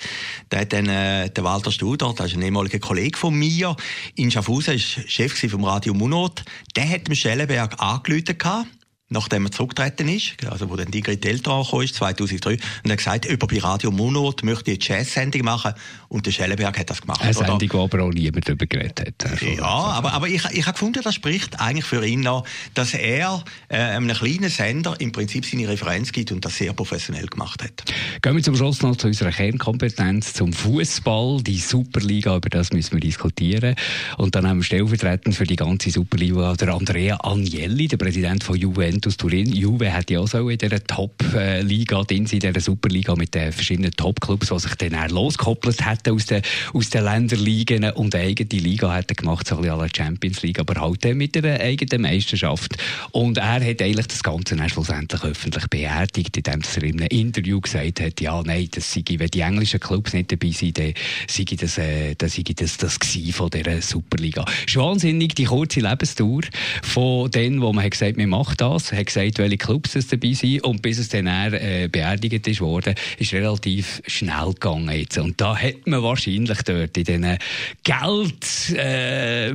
der 0.50 0.60
hat 0.60 0.72
dann, 0.72 0.88
äh, 0.88 1.30
der 1.30 1.44
Walter 1.44 1.70
Studer, 1.70 2.14
das 2.16 2.28
ist 2.28 2.36
ein 2.36 2.42
ehemaliger 2.42 2.78
Kollege 2.78 3.18
von 3.18 3.34
mir, 3.34 3.76
in 4.14 4.30
Schaffhausen, 4.30 4.74
ist 4.74 5.10
Chef 5.10 5.38
vom 5.50 5.64
Radio 5.64 5.94
Munot, 5.94 6.44
der 6.76 6.88
hat 6.88 7.06
dem 7.06 7.14
Schellenberg 7.14 7.80
angerufen 7.80 8.38
nachdem 9.10 9.46
er 9.46 9.52
zurückgetreten 9.52 10.08
ist, 10.08 10.34
also 10.50 10.68
wo 10.68 10.76
dann 10.76 10.90
die 10.90 11.00
Delta 11.00 11.56
angekommen 11.56 11.84
ist, 11.84 11.94
2003, 11.94 12.52
und 12.52 12.60
er 12.84 12.90
hat 12.90 12.98
gesagt, 12.98 13.24
über 13.24 13.46
bei 13.46 13.58
Radio 13.58 13.90
Monot 13.90 14.44
möchte 14.44 14.70
ich 14.70 14.90
eine 14.90 15.00
Jazz-Sendung 15.00 15.42
machen 15.42 15.72
und 16.08 16.26
der 16.26 16.32
Schellenberg 16.32 16.78
hat 16.78 16.90
das 16.90 17.00
gemacht. 17.00 17.22
Eine 17.22 17.32
Sendung, 17.32 17.58
die 17.58 17.70
aber 17.70 18.02
auch 18.02 18.10
niemand 18.10 18.46
darüber 18.46 18.66
geredet 18.66 19.00
hat. 19.00 19.42
Ja, 19.42 19.64
aber, 19.64 20.12
aber 20.12 20.28
ich, 20.28 20.44
ich 20.52 20.66
habe 20.66 20.74
gefunden, 20.74 21.00
das 21.02 21.14
spricht 21.14 21.58
eigentlich 21.58 21.86
für 21.86 22.04
ihn 22.04 22.20
noch, 22.20 22.44
dass 22.74 22.92
er 22.92 23.44
äh, 23.68 23.76
einem 23.78 24.12
kleinen 24.12 24.50
Sender 24.50 24.94
im 24.98 25.12
Prinzip 25.12 25.46
seine 25.46 25.68
Referenz 25.68 26.12
gibt 26.12 26.30
und 26.32 26.44
das 26.44 26.56
sehr 26.56 26.74
professionell 26.74 27.26
gemacht 27.26 27.62
hat. 27.62 27.84
Gehen 28.20 28.36
wir 28.36 28.42
zum 28.42 28.56
Schluss 28.56 28.82
noch 28.82 28.96
zu 28.96 29.06
unserer 29.06 29.30
Kernkompetenz, 29.30 30.34
zum 30.34 30.52
Fußball, 30.52 31.42
die 31.42 31.58
Superliga, 31.58 32.36
über 32.36 32.50
das 32.50 32.72
müssen 32.72 32.92
wir 32.92 33.00
diskutieren. 33.00 33.74
Und 34.18 34.34
dann 34.34 34.46
haben 34.46 34.58
wir 34.58 34.64
stellvertretend 34.64 35.34
für 35.34 35.44
die 35.44 35.56
ganze 35.56 35.90
Superliga 35.90 36.54
der 36.54 36.74
Andrea 36.74 37.18
Agnelli, 37.22 37.88
der 37.88 37.96
Präsident 37.96 38.44
von 38.44 38.56
Juventus 38.56 38.97
Juventus 38.98 39.16
Turin. 39.16 39.52
Juve 39.52 39.92
hat 39.92 40.10
ja 40.10 40.18
auch 40.18 40.26
so 40.26 40.48
in 40.48 40.58
dieser 40.58 40.82
Top-Liga 40.82 42.02
drin, 42.02 42.26
in 42.26 42.40
dieser 42.40 42.60
Superliga 42.60 43.14
mit 43.14 43.32
den 43.32 43.52
verschiedenen 43.52 43.92
Top-Clubs, 43.92 44.48
die 44.48 44.58
sich 44.58 44.74
dann 44.74 45.10
losgekoppelt 45.10 45.86
hätten 45.86 46.14
aus 46.14 46.26
den, 46.26 46.42
aus 46.74 46.90
den 46.90 47.04
Länderligen 47.04 47.90
und 47.92 48.14
eine 48.16 48.24
eigene 48.24 48.60
Liga 48.60 48.92
hätten 48.92 49.14
gemacht, 49.14 49.46
so 49.46 49.56
ein 49.56 49.62
bisschen 49.62 49.78
la 49.78 49.86
Champions 49.94 50.42
League, 50.42 50.58
aber 50.58 50.80
halt 50.80 51.04
mit 51.14 51.36
einer 51.36 51.60
eigenen 51.60 52.02
Meisterschaft. 52.02 52.76
Und 53.12 53.38
er 53.38 53.54
hat 53.54 53.80
eigentlich 53.80 54.08
das 54.08 54.22
Ganze 54.24 54.56
dann 54.56 54.68
schlussendlich 54.68 55.22
öffentlich 55.22 55.66
beerdigt, 55.68 56.36
indem 56.36 56.60
er 56.60 56.82
in 56.82 57.00
einem 57.00 57.08
Interview 57.08 57.60
gesagt 57.60 58.00
hat, 58.00 58.20
ja, 58.20 58.42
nein, 58.44 58.68
das 58.72 58.92
sei, 58.92 59.04
wenn 59.06 59.28
die 59.28 59.40
englischen 59.40 59.78
Clubs 59.78 60.12
nicht 60.12 60.32
dabei 60.32 60.50
sind, 60.50 60.76
dann 60.76 60.92
sei 61.28 61.44
das, 61.44 61.78
äh, 61.78 62.16
dann 62.16 62.28
sei 62.28 62.42
das, 62.42 62.78
das 62.78 62.98
von 63.30 63.50
dieser 63.50 63.80
Superliga. 63.80 64.44
Ist 64.66 64.76
wahnsinnig 64.76 65.36
die 65.36 65.44
kurze 65.44 65.80
Lebensdauer 65.80 66.42
von 66.82 67.30
denen, 67.30 67.60
wo 67.60 67.72
man 67.72 67.84
hat 67.84 67.92
gesagt, 67.92 68.16
man 68.16 68.30
macht 68.30 68.60
das, 68.60 68.87
hat 68.92 69.06
gesagt, 69.06 69.38
welche 69.38 69.58
Clubs 69.58 69.94
es 69.96 70.06
dabei 70.08 70.32
sind 70.32 70.64
und 70.64 70.82
bis 70.82 70.98
es 70.98 71.08
dann 71.08 71.26
äh, 71.26 71.88
beerdigt 71.90 72.46
ist 72.46 72.60
worden, 72.60 72.94
ist 73.18 73.32
relativ 73.32 74.02
schnell 74.06 74.52
gegangen 74.54 74.90
jetzt. 74.90 75.18
Und 75.18 75.40
da 75.40 75.56
hat 75.56 75.86
man 75.86 76.02
wahrscheinlich 76.02 76.62
dort 76.62 76.96
in 76.96 77.04
diesen 77.04 77.38
Geld 77.82 78.70
äh, 78.76 79.52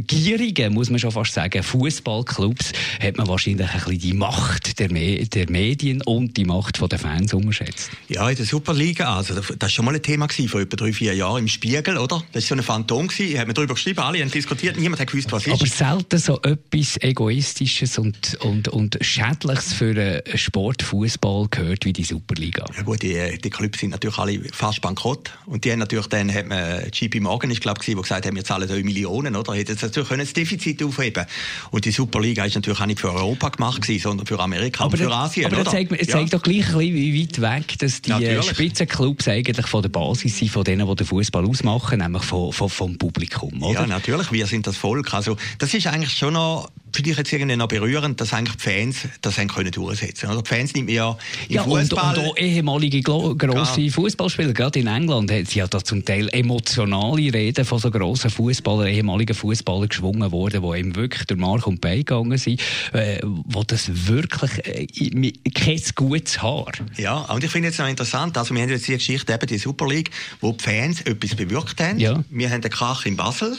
gierigen, 0.00 0.74
muss 0.74 0.90
man 0.90 0.98
schon 0.98 1.10
fast 1.10 1.34
sagen, 1.34 1.62
Fußballclubs, 1.62 2.72
hat 3.00 3.16
man 3.16 3.28
wahrscheinlich 3.28 3.68
ein 3.68 3.78
bisschen 3.78 3.98
die 3.98 4.12
Macht 4.12 4.78
der, 4.78 4.90
Me 4.90 5.24
der 5.26 5.50
Medien 5.50 6.02
und 6.02 6.36
die 6.36 6.44
Macht 6.44 6.80
der 6.80 6.98
Fans 6.98 7.32
unterschätzt. 7.32 7.90
Ja, 8.08 8.28
in 8.28 8.36
der 8.36 8.46
Superliga, 8.46 9.16
also 9.16 9.34
das 9.34 9.50
war 9.58 9.68
schon 9.68 9.84
mal 9.84 9.94
ein 9.94 10.02
Thema 10.02 10.26
gewesen, 10.26 10.48
vor 10.48 10.60
etwa 10.60 10.76
drei, 10.76 10.92
vier 10.92 11.14
Jahren 11.14 11.40
im 11.40 11.48
Spiegel, 11.48 11.96
oder? 11.96 12.22
Das 12.32 12.44
war 12.44 12.56
so 12.56 12.60
ein 12.60 12.62
Phantom 12.62 13.08
gewesen, 13.08 13.38
hat 13.38 13.46
man 13.46 13.54
darüber 13.54 13.74
geschrieben, 13.74 14.00
alle 14.00 14.20
haben 14.20 14.30
diskutiert, 14.30 14.76
niemand 14.76 15.00
hat 15.00 15.08
gewusst, 15.08 15.32
was 15.32 15.46
ist. 15.46 15.52
Aber 15.52 15.66
selten 15.66 16.18
so 16.18 16.40
etwas 16.42 17.00
Egoistisches 17.00 17.98
und 17.98 18.13
und, 18.14 18.34
und, 18.44 18.68
und 18.68 18.98
Schädliches 19.00 19.72
für 19.72 19.94
den 19.94 20.22
Sportfußball 20.36 21.48
gehört 21.50 21.84
wie 21.84 21.92
die 21.92 22.04
Superliga. 22.04 22.64
Ja 22.76 22.82
gut, 22.82 23.02
die, 23.02 23.38
die 23.42 23.50
Clubs 23.50 23.80
sind 23.80 23.90
natürlich 23.90 24.18
alle 24.18 24.40
fast 24.52 24.80
bankrott. 24.80 25.32
Und 25.46 25.64
die 25.64 25.72
haben 25.72 25.78
natürlich 25.80 26.06
dann, 26.06 26.32
hat 26.32 26.46
man, 26.46 26.88
JP 26.92 27.20
Morgan 27.20 27.50
ist 27.50 27.60
glaube 27.60 27.80
ich, 27.80 27.86
der 27.86 28.02
gesagt 28.02 28.26
hat, 28.26 28.34
wir 28.34 28.44
zahlen 28.44 28.68
3 28.68 28.82
Millionen, 28.82 29.36
oder? 29.36 29.54
Hätten 29.54 29.76
natürlich 29.80 30.08
können 30.08 30.24
das 30.24 30.32
Defizit 30.32 30.82
aufheben 30.82 31.26
Und 31.70 31.84
die 31.84 31.90
Superliga 31.90 32.44
ist 32.44 32.54
natürlich 32.54 32.80
auch 32.80 32.86
nicht 32.86 33.00
für 33.00 33.12
Europa 33.12 33.48
gemacht 33.50 33.82
gewesen, 33.82 34.02
sondern 34.02 34.26
für 34.26 34.38
Amerika 34.40 34.84
aber 34.84 34.92
und 34.92 34.98
für 34.98 35.12
Asien, 35.12 35.46
Aber 35.46 35.64
das 35.64 35.72
zeigt, 35.72 35.92
es 35.92 36.08
zeigt 36.08 36.32
ja. 36.32 36.38
doch 36.38 36.42
gleich 36.42 36.68
ein 36.68 36.78
bisschen, 36.78 36.94
wie 36.94 37.22
weit 37.22 37.40
weg, 37.40 37.78
dass 37.78 38.02
die 38.02 38.10
natürlich. 38.10 38.50
Spitzenclubs 38.50 39.28
eigentlich 39.28 39.66
von 39.66 39.82
der 39.82 39.88
Basis 39.88 40.38
sind, 40.38 40.50
von 40.50 40.64
denen, 40.64 40.86
die 40.86 40.94
den 40.94 41.06
Fußball 41.06 41.44
ausmachen, 41.44 41.98
nämlich 41.98 42.22
von, 42.22 42.52
von, 42.52 42.68
vom 42.68 42.98
Publikum, 42.98 43.62
oder? 43.62 43.80
Ja, 43.80 43.86
natürlich. 43.86 44.30
Wir 44.32 44.46
sind 44.46 44.66
das 44.66 44.76
Volk. 44.76 45.12
Also, 45.14 45.36
das 45.58 45.74
ist 45.74 45.86
eigentlich 45.86 46.12
schon 46.16 46.34
noch 46.34 46.70
irgendwie 46.98 47.56
noch 47.56 47.68
berührend, 47.68 48.20
dass 48.20 48.32
eigentlich 48.32 48.56
die 48.56 48.62
Fans 48.62 48.96
das 49.20 49.38
haben 49.38 49.48
können 49.48 49.70
durchsetzen 49.70 50.28
können. 50.28 50.42
Die 50.42 50.48
Fans 50.48 50.74
nimmt 50.74 50.90
ja 50.90 51.16
im 51.48 51.54
ja, 51.54 51.62
Fußball. 51.62 52.18
Und, 52.18 52.18
und 52.18 52.30
auch 52.30 52.36
ehemalige 52.36 53.00
grosse 53.02 53.80
ja. 53.80 53.92
Fußballspieler, 53.92 54.52
gerade 54.52 54.78
in 54.78 54.86
England, 54.86 55.30
hat 55.30 55.54
ja 55.54 55.66
da 55.66 55.82
zum 55.82 56.04
Teil 56.04 56.28
emotionale 56.32 57.32
Reden 57.32 57.64
von 57.64 57.78
so 57.78 57.90
grossen 57.90 58.30
Fußballern, 58.30 58.88
ehemaligen 58.88 59.34
Fußballern 59.34 59.88
geschwungen 59.88 60.32
worden, 60.32 60.62
die 60.62 60.78
ihm 60.78 60.96
wirklich 60.96 61.24
durch 61.26 61.40
Mark 61.40 61.66
und 61.66 61.80
Bein 61.80 61.98
gegangen 61.98 62.38
sind, 62.38 62.60
äh, 62.92 63.20
wo 63.22 63.62
das 63.62 64.08
wirklich 64.08 64.50
äh, 64.66 65.32
kein 65.50 65.80
gutes 65.94 66.42
Haar. 66.42 66.72
Ja, 66.96 67.18
und 67.22 67.44
ich 67.44 67.50
finde 67.50 67.68
jetzt 67.68 67.78
noch 67.78 67.88
interessant, 67.88 68.36
also 68.38 68.54
wir 68.54 68.62
haben 68.62 68.70
jetzt 68.70 68.86
die 68.86 68.92
Geschichte 68.92 69.32
eben 69.32 69.46
die 69.46 69.58
Super 69.58 69.86
League, 69.86 70.10
wo 70.40 70.52
die 70.52 70.62
Fans 70.62 71.00
etwas 71.02 71.34
bewirkt 71.34 71.80
haben. 71.80 71.98
Ja. 71.98 72.22
Wir 72.30 72.50
haben 72.50 72.60
den 72.60 72.70
Krach 72.70 73.06
in 73.06 73.16
Basel 73.16 73.56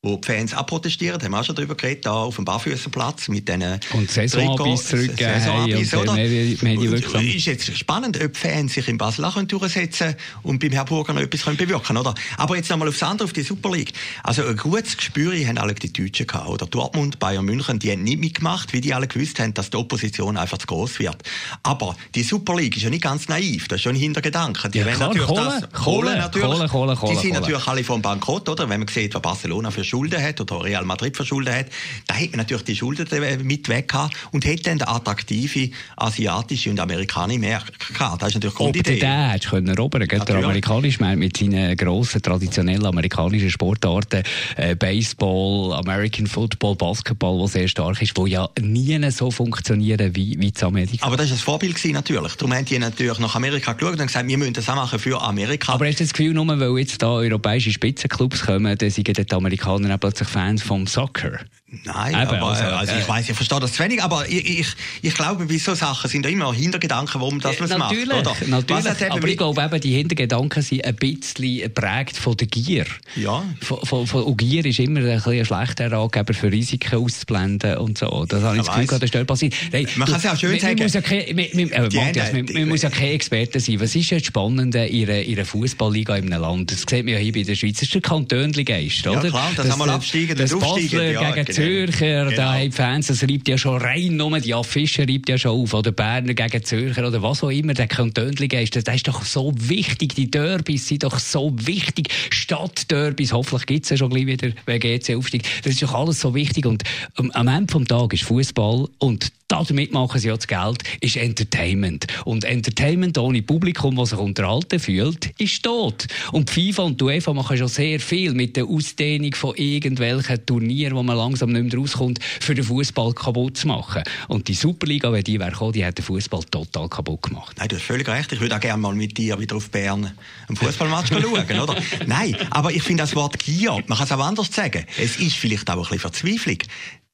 wo 0.00 0.14
die 0.14 0.26
Fans 0.28 0.54
abprotestieren, 0.54 1.20
haben 1.20 1.32
wir 1.32 1.40
auch 1.40 1.44
schon 1.44 1.56
darüber 1.56 1.74
geredet, 1.74 2.06
da 2.06 2.12
auf 2.12 2.36
dem 2.36 2.44
Barfüßerplatz 2.44 3.26
mit 3.28 3.48
diesen 3.48 3.80
Und 3.92 4.08
Saisonabis 4.08 4.86
zurückgeben 4.86 5.40
Saisonabis, 5.40 5.94
oder? 5.94 7.20
Ist 7.20 7.46
jetzt 7.46 7.76
spannend, 7.76 8.22
ob 8.22 8.36
Fans 8.36 8.74
sich 8.74 8.86
in 8.86 8.96
Basel 8.96 9.24
auch 9.24 9.42
durchsetzen 9.42 10.14
und 10.44 10.60
beim 10.60 10.70
Herrn 10.70 10.86
Burger 10.86 11.14
noch 11.14 11.20
etwas 11.20 11.42
bewirken 11.56 11.82
können, 11.82 11.98
oder? 11.98 12.14
Aber 12.36 12.54
jetzt 12.54 12.70
nochmal 12.70 12.86
aufs 12.86 13.02
andere, 13.02 13.24
auf 13.24 13.32
die 13.32 13.42
Super 13.42 13.72
League. 13.72 13.92
Also 14.22 14.44
ein 14.44 14.56
gutes 14.56 14.96
Gespür 14.96 15.34
haben 15.34 15.58
alle 15.58 15.74
die 15.74 15.92
Deutschen 15.92 16.28
gehabt, 16.28 16.48
oder? 16.48 16.66
Dortmund, 16.66 17.18
Bayern 17.18 17.44
München, 17.44 17.80
die 17.80 17.90
haben 17.90 18.04
nicht 18.04 18.20
mitgemacht, 18.20 18.72
wie 18.72 18.80
die 18.80 18.94
alle 18.94 19.08
gewusst 19.08 19.40
haben, 19.40 19.52
dass 19.54 19.70
die 19.70 19.78
Opposition 19.78 20.36
einfach 20.36 20.58
zu 20.58 20.68
groß 20.68 21.00
wird. 21.00 21.16
Aber 21.64 21.96
die 22.14 22.22
Super 22.22 22.54
League 22.54 22.76
ist 22.76 22.84
ja 22.84 22.90
nicht 22.90 23.02
ganz 23.02 23.26
naiv, 23.26 23.66
das 23.66 23.78
ist 23.78 23.82
schon 23.82 23.96
ein 23.96 24.00
Hintergedanke. 24.00 24.68
Die 24.68 24.78
ja, 24.78 24.84
klar, 24.84 25.08
natürlich 25.08 25.26
Kohle, 25.26 25.44
das, 25.44 25.72
Kohle, 25.72 26.06
Kohle, 26.06 26.16
natürlich. 26.18 26.46
Kohle, 26.46 26.68
Kohle, 26.68 26.96
Kohle, 26.96 27.14
die 27.14 27.20
sind 27.20 27.32
natürlich 27.32 27.66
alle 27.66 27.82
vom 27.82 28.00
Bankrott, 28.00 28.48
oder? 28.48 28.68
Wenn 28.68 28.78
man 28.78 28.88
sieht, 28.88 29.12
was 29.12 29.22
Barcelona 29.22 29.72
für 29.72 29.87
Schulden 29.88 30.22
hat 30.22 30.40
oder 30.40 30.62
Real 30.62 30.84
Madrid 30.84 31.16
für 31.16 31.24
Schulden 31.24 31.54
hat, 31.54 31.66
da 32.06 32.14
hat 32.14 32.30
man 32.30 32.38
natürlich 32.38 32.64
die 32.64 32.76
Schulden 32.76 33.06
mit 33.46 33.68
weg 33.68 33.88
gehabt 33.88 34.16
und 34.32 34.44
hätte 34.44 34.64
dann 34.64 34.82
attraktive 34.82 35.70
asiatische 35.96 36.70
und 36.70 36.80
amerikanische 36.80 37.40
Märkte 37.40 37.92
gehabt. 37.92 38.22
Das 38.22 38.28
ist 38.28 38.34
natürlich 38.34 38.60
eine 38.60 38.68
Idee. 38.70 38.98
Den 38.98 39.30
hättest 39.30 39.50
können 39.50 39.68
erobern 39.68 40.06
können. 40.06 40.24
Der 40.24 40.36
amerikanische 40.36 41.00
Markt 41.00 41.18
mit 41.18 41.36
seinen 41.36 41.76
grossen, 41.76 42.22
traditionellen 42.22 42.86
amerikanischen 42.86 43.50
Sportarten, 43.50 44.22
äh, 44.56 44.74
Baseball, 44.74 45.72
American 45.74 46.26
Football, 46.26 46.76
Basketball, 46.76 47.38
der 47.38 47.48
sehr 47.48 47.68
stark 47.68 48.00
ist, 48.02 48.16
wo 48.16 48.26
ja 48.26 48.48
nie 48.60 48.98
so 49.10 49.30
funktionieren 49.30 50.14
wie, 50.14 50.38
wie 50.38 50.48
in 50.48 50.62
Amerika. 50.62 51.06
Aber 51.06 51.16
das 51.16 51.30
war 51.30 51.36
ein 51.36 51.40
Vorbild 51.40 51.74
gewesen, 51.76 51.94
natürlich. 51.94 52.34
Darum 52.34 52.54
haben 52.54 52.64
die 52.64 52.78
natürlich 52.78 53.18
nach 53.18 53.34
Amerika 53.34 53.72
geschaut 53.72 53.98
und 53.98 54.06
gesagt, 54.06 54.28
wir 54.28 54.38
müssen 54.38 54.54
das 54.54 54.68
auch 54.68 54.74
machen 54.74 54.98
für 54.98 55.20
Amerika. 55.20 55.72
Aber 55.72 55.86
hast 55.86 56.00
du 56.00 56.04
das 56.04 56.12
Gefühl, 56.12 56.34
nur 56.34 56.46
weil 56.46 56.78
jetzt 56.78 57.02
da 57.02 57.08
europäische 57.10 57.70
Spitzenclubs 57.70 58.42
kommen, 58.42 58.76
dann 58.76 58.90
sind 58.90 59.06
die 59.06 59.32
Amerikaner 59.32 59.77
auch 59.92 60.00
plötzlich 60.00 60.28
Fans 60.28 60.62
vom 60.62 60.86
Soccer? 60.86 61.40
Nein, 61.70 62.14
Eben, 62.14 62.36
aber, 62.36 62.42
also, 62.48 62.64
also 62.64 62.94
ich 62.98 63.06
weiß, 63.06 63.28
ich 63.28 63.36
verstehe 63.36 63.60
das 63.60 63.74
zu 63.74 63.84
wenig, 63.84 64.02
aber 64.02 64.26
ich, 64.26 64.60
ich, 64.60 64.66
ich 65.02 65.14
glaube, 65.14 65.50
wie 65.50 65.58
so 65.58 65.74
Sachen 65.74 66.08
sind 66.08 66.24
da 66.24 66.30
immer 66.30 66.54
Hintergedanken, 66.54 67.20
warum 67.20 67.40
das 67.40 67.60
man 67.60 67.68
natürlich, 67.68 68.08
macht, 68.08 68.40
oder? 68.40 68.46
Natürlich, 68.46 69.10
aber 69.12 69.28
ich 69.28 69.36
glaube 69.36 69.62
eben, 69.62 69.80
die 69.82 69.92
Hintergedanken 69.92 70.62
sind 70.62 70.86
ein 70.86 70.96
bisschen 70.96 71.60
geprägt 71.60 72.16
von 72.16 72.38
der 72.38 72.46
Gier. 72.46 72.86
Ja. 73.16 73.44
Von, 73.60 73.84
von, 73.84 74.06
von, 74.06 74.34
Gier 74.38 74.64
ist 74.64 74.78
immer 74.78 75.00
ein, 75.00 75.22
ein 75.22 75.44
schlechter 75.44 75.92
Ratgeber 75.92 76.32
für 76.32 76.50
Risiken 76.50 77.04
auszublenden 77.04 77.76
und 77.76 77.98
so. 77.98 78.24
Das 78.26 78.42
habe 78.42 78.56
ich 78.56 78.62
das 78.62 78.74
Gefühl, 78.74 78.98
das 78.98 79.10
ist 79.10 79.26
passiert. 79.26 79.54
Hey, 79.70 79.86
man 79.96 80.08
kann 80.08 80.16
es 80.16 80.22
ja 80.22 80.32
auch 80.32 80.38
schön 80.38 80.52
man, 80.52 80.60
sagen. 80.60 80.82
Muss 80.82 80.94
ja 80.94 81.02
kein, 81.02 81.36
man, 81.36 81.46
man, 81.52 81.68
äh, 81.70 81.80
Matthias, 81.82 82.32
man, 82.32 82.46
man 82.50 82.68
muss 82.68 82.80
ja 82.80 82.88
kein 82.88 83.08
Experte 83.08 83.60
sein. 83.60 83.78
Was 83.78 83.94
ist 83.94 84.10
das 84.10 84.24
Spannende 84.24 84.86
in 84.86 85.06
einer, 85.06 85.20
in 85.20 85.34
einer 85.34 85.44
Fußballliga 85.44 86.16
in 86.16 86.32
einem 86.32 86.40
Land? 86.40 86.72
Das 86.72 86.84
sieht 86.88 87.04
man 87.04 87.08
ja 87.08 87.18
hier 87.18 87.34
bei 87.34 87.42
der 87.42 87.56
Schweiz. 87.56 87.74
Das 87.74 87.82
ist 87.82 87.94
der 87.94 88.00
Kantönli-Geist, 88.00 89.06
oder? 89.06 89.22
Ja 89.22 89.28
klar, 89.28 89.52
das, 89.54 89.66
das 89.66 89.72
einmal 89.74 89.90
absteigen, 89.90 90.34
das, 90.34 90.50
das 90.50 90.58
Basler 90.58 91.10
ja, 91.10 91.30
gegen 91.30 91.44
genau. 91.44 91.57
Zürcher, 91.58 92.24
genau. 92.26 92.36
da 92.36 92.70
Fans, 92.70 93.08
das 93.08 93.22
reibt 93.22 93.48
ja 93.48 93.58
schon 93.58 93.80
rein 93.80 94.16
nur, 94.16 94.38
die 94.40 94.54
Affische 94.54 95.02
reibt 95.02 95.28
ja 95.28 95.38
schon 95.38 95.52
auf, 95.52 95.74
oder 95.74 95.92
Berner 95.92 96.34
gegen 96.34 96.62
Zürcher, 96.62 97.06
oder 97.06 97.22
was 97.22 97.42
auch 97.42 97.50
immer, 97.50 97.74
der 97.74 97.88
Kantönli-Geist, 97.88 98.76
das 98.76 98.94
ist 98.94 99.08
doch 99.08 99.22
so 99.24 99.52
wichtig, 99.56 100.14
die 100.14 100.30
Derbys 100.30 100.88
sind 100.88 101.04
doch 101.04 101.18
so 101.18 101.52
wichtig, 101.54 102.08
Stadtderbys, 102.30 103.32
hoffentlich 103.32 103.66
gibt 103.66 103.84
es 103.84 103.90
ja 103.90 103.96
schon 103.96 104.10
gleich 104.10 104.26
wieder, 104.26 104.50
wenn 104.66 104.80
GC 104.80 105.16
aufsteigt, 105.16 105.46
das 105.64 105.72
ist 105.72 105.82
doch 105.82 105.94
alles 105.94 106.20
so 106.20 106.34
wichtig 106.34 106.66
und 106.66 106.84
am 107.16 107.48
Ende 107.48 107.72
vom 107.72 107.86
Tag 107.86 108.12
ist 108.12 108.24
Fußball 108.24 108.88
und 108.98 109.32
damit 109.48 109.92
machen 109.92 110.20
sie 110.20 110.28
ja 110.28 110.36
das 110.36 110.46
Geld, 110.46 110.82
ist 111.00 111.16
Entertainment. 111.16 112.06
Und 112.24 112.44
Entertainment 112.44 113.16
ohne 113.16 113.42
Publikum, 113.42 113.96
das 113.96 114.10
sich 114.10 114.18
unterhalten 114.18 114.78
fühlt, 114.78 115.30
ist 115.38 115.62
tot. 115.62 116.06
Und 116.32 116.50
FIFA 116.50 116.82
und 116.82 117.02
UEFA 117.02 117.32
machen 117.32 117.56
schon 117.56 117.68
sehr 117.68 117.98
viel 117.98 118.34
mit 118.34 118.56
der 118.56 118.66
Ausdehnung 118.66 119.34
von 119.34 119.56
irgendwelchen 119.56 120.44
Turnieren, 120.44 120.96
wo 120.96 121.02
man 121.02 121.16
langsam 121.16 121.50
nicht 121.50 121.72
mehr 121.72 121.80
rauskommt, 121.80 122.22
für 122.22 122.54
den 122.54 122.64
Fußball 122.64 123.14
kaputt 123.14 123.56
zu 123.56 123.68
machen. 123.68 124.02
Und 124.28 124.48
die 124.48 124.54
Superliga, 124.54 125.10
wenn 125.12 125.24
die 125.24 125.40
wäre 125.40 125.50
gekommen, 125.50 125.72
die 125.72 125.84
hat 125.84 125.96
den 125.96 126.04
Fußball 126.04 126.44
total 126.44 126.88
kaputt 126.88 127.22
gemacht. 127.22 127.56
Nein, 127.58 127.68
du 127.68 127.76
hast 127.76 127.84
völlig 127.84 128.06
recht. 128.08 128.30
Ich 128.32 128.40
würde 128.40 128.54
auch 128.54 128.60
gerne 128.60 128.82
mal 128.82 128.94
mit 128.94 129.16
dir 129.16 129.38
wieder 129.40 129.56
auf 129.56 129.70
Bern 129.70 130.12
einen 130.46 130.56
Fußballmatch 130.56 131.08
schauen, 131.08 131.60
oder? 131.60 131.76
Nein, 132.06 132.36
aber 132.50 132.70
ich 132.70 132.82
finde 132.82 133.02
das 133.02 133.16
Wort 133.16 133.38
Gier, 133.38 133.82
man 133.86 133.96
kann 133.96 134.06
es 134.06 134.12
auch 134.12 134.20
anders 134.20 134.52
sagen. 134.52 134.84
Es 134.98 135.16
ist 135.16 135.36
vielleicht 135.36 135.70
auch 135.70 135.76
ein 135.76 135.80
bisschen 135.80 136.00
Verzweiflung 136.00 136.58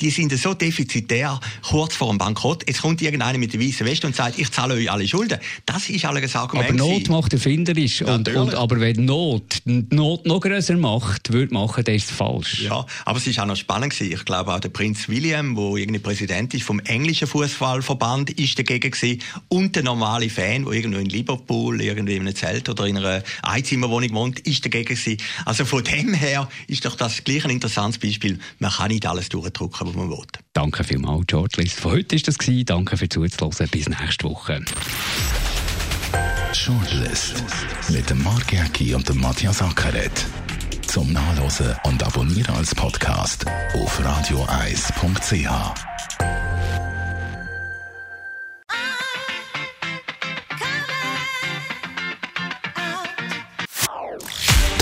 die 0.00 0.10
sind 0.10 0.36
so 0.36 0.54
defizitär, 0.54 1.38
kurz 1.62 1.94
vor 1.94 2.08
dem 2.10 2.18
Bankrott. 2.18 2.64
Jetzt 2.66 2.82
kommt 2.82 3.00
irgendeiner 3.00 3.38
mit 3.38 3.52
der 3.52 3.60
weißen 3.60 3.86
Weste 3.86 4.08
und 4.08 4.16
sagt, 4.16 4.38
ich 4.38 4.50
zahle 4.50 4.74
euch 4.74 4.90
alle 4.90 5.06
Schulden. 5.06 5.38
Das 5.66 5.88
ist 5.88 6.04
alles 6.04 6.34
ein 6.34 6.40
Argument. 6.40 6.68
Aber 6.68 6.76
Not 6.76 7.08
macht 7.08 7.32
erfinderisch. 7.32 8.02
Und, 8.02 8.28
und, 8.28 8.54
aber 8.54 8.80
wenn 8.80 9.04
Not 9.04 9.62
Not 9.64 10.26
noch 10.26 10.40
größer 10.40 10.76
macht, 10.76 11.32
würde 11.32 11.54
machen, 11.54 11.84
dann 11.84 11.94
ist 11.94 12.10
es 12.10 12.16
falsch. 12.16 12.62
Ja, 12.62 12.84
aber 13.04 13.18
es 13.18 13.36
war 13.36 13.44
auch 13.44 13.48
noch 13.48 13.56
spannend 13.56 13.92
gewesen. 13.92 14.12
Ich 14.12 14.24
glaube 14.24 14.52
auch 14.52 14.58
der 14.58 14.68
Prinz 14.70 15.08
William, 15.08 15.54
der 15.54 15.76
irgendwie 15.76 16.00
Präsident 16.00 16.52
ist 16.54 16.64
vom 16.64 16.80
englischen 16.80 17.28
Fußballverband, 17.28 18.30
ist 18.30 18.58
dagegen 18.58 18.90
gewesen. 18.90 19.22
Und 19.48 19.76
der 19.76 19.84
normale 19.84 20.28
Fan, 20.28 20.64
der 20.64 20.72
irgendwo 20.72 20.98
in 20.98 21.08
Liverpool, 21.08 21.80
irgendwie 21.80 22.16
in 22.16 22.22
einem 22.22 22.34
Zelt 22.34 22.68
oder 22.68 22.86
in 22.86 22.96
einer 22.96 23.22
Einzimmerwohnung 23.42 24.12
wohnt, 24.12 24.40
ist 24.40 24.64
dagegen 24.64 24.96
gewesen. 24.96 25.18
Also 25.44 25.64
von 25.64 25.84
dem 25.84 26.14
her 26.14 26.48
ist 26.66 26.84
doch 26.84 26.96
das 26.96 27.22
gleich 27.22 27.44
ein 27.44 27.50
interessantes 27.50 27.98
Beispiel. 27.98 28.40
Man 28.58 28.72
kann 28.72 28.88
nicht 28.88 29.06
alles 29.06 29.28
durchdrücken 29.28 29.83
machen, 29.84 29.86
was 29.86 29.94
man 29.94 30.10
will. 30.10 30.24
Danke 30.52 30.84
vielmals, 30.84 31.24
George 31.26 31.62
List. 31.62 31.80
Von 31.80 31.92
heute 31.92 32.16
war 32.16 32.22
das. 32.24 32.36
Danke 32.66 32.96
für 32.96 33.08
zuzuhören. 33.08 33.68
Bis 33.70 33.88
nächste 33.88 34.24
Woche. 34.24 34.64
Shortlist 36.52 37.42
mit 37.90 38.08
dem 38.08 38.22
Mark 38.22 38.52
Jäcki 38.52 38.94
und 38.94 39.08
dem 39.08 39.20
Matthias 39.20 39.60
Ackeret. 39.60 40.26
Zum 40.86 41.12
Nachlesen 41.12 41.74
und 41.84 42.02
Abonnieren 42.02 42.54
als 42.54 42.74
Podcast 42.74 43.44
auf 43.74 44.04
radioeis.ch. 44.04 45.74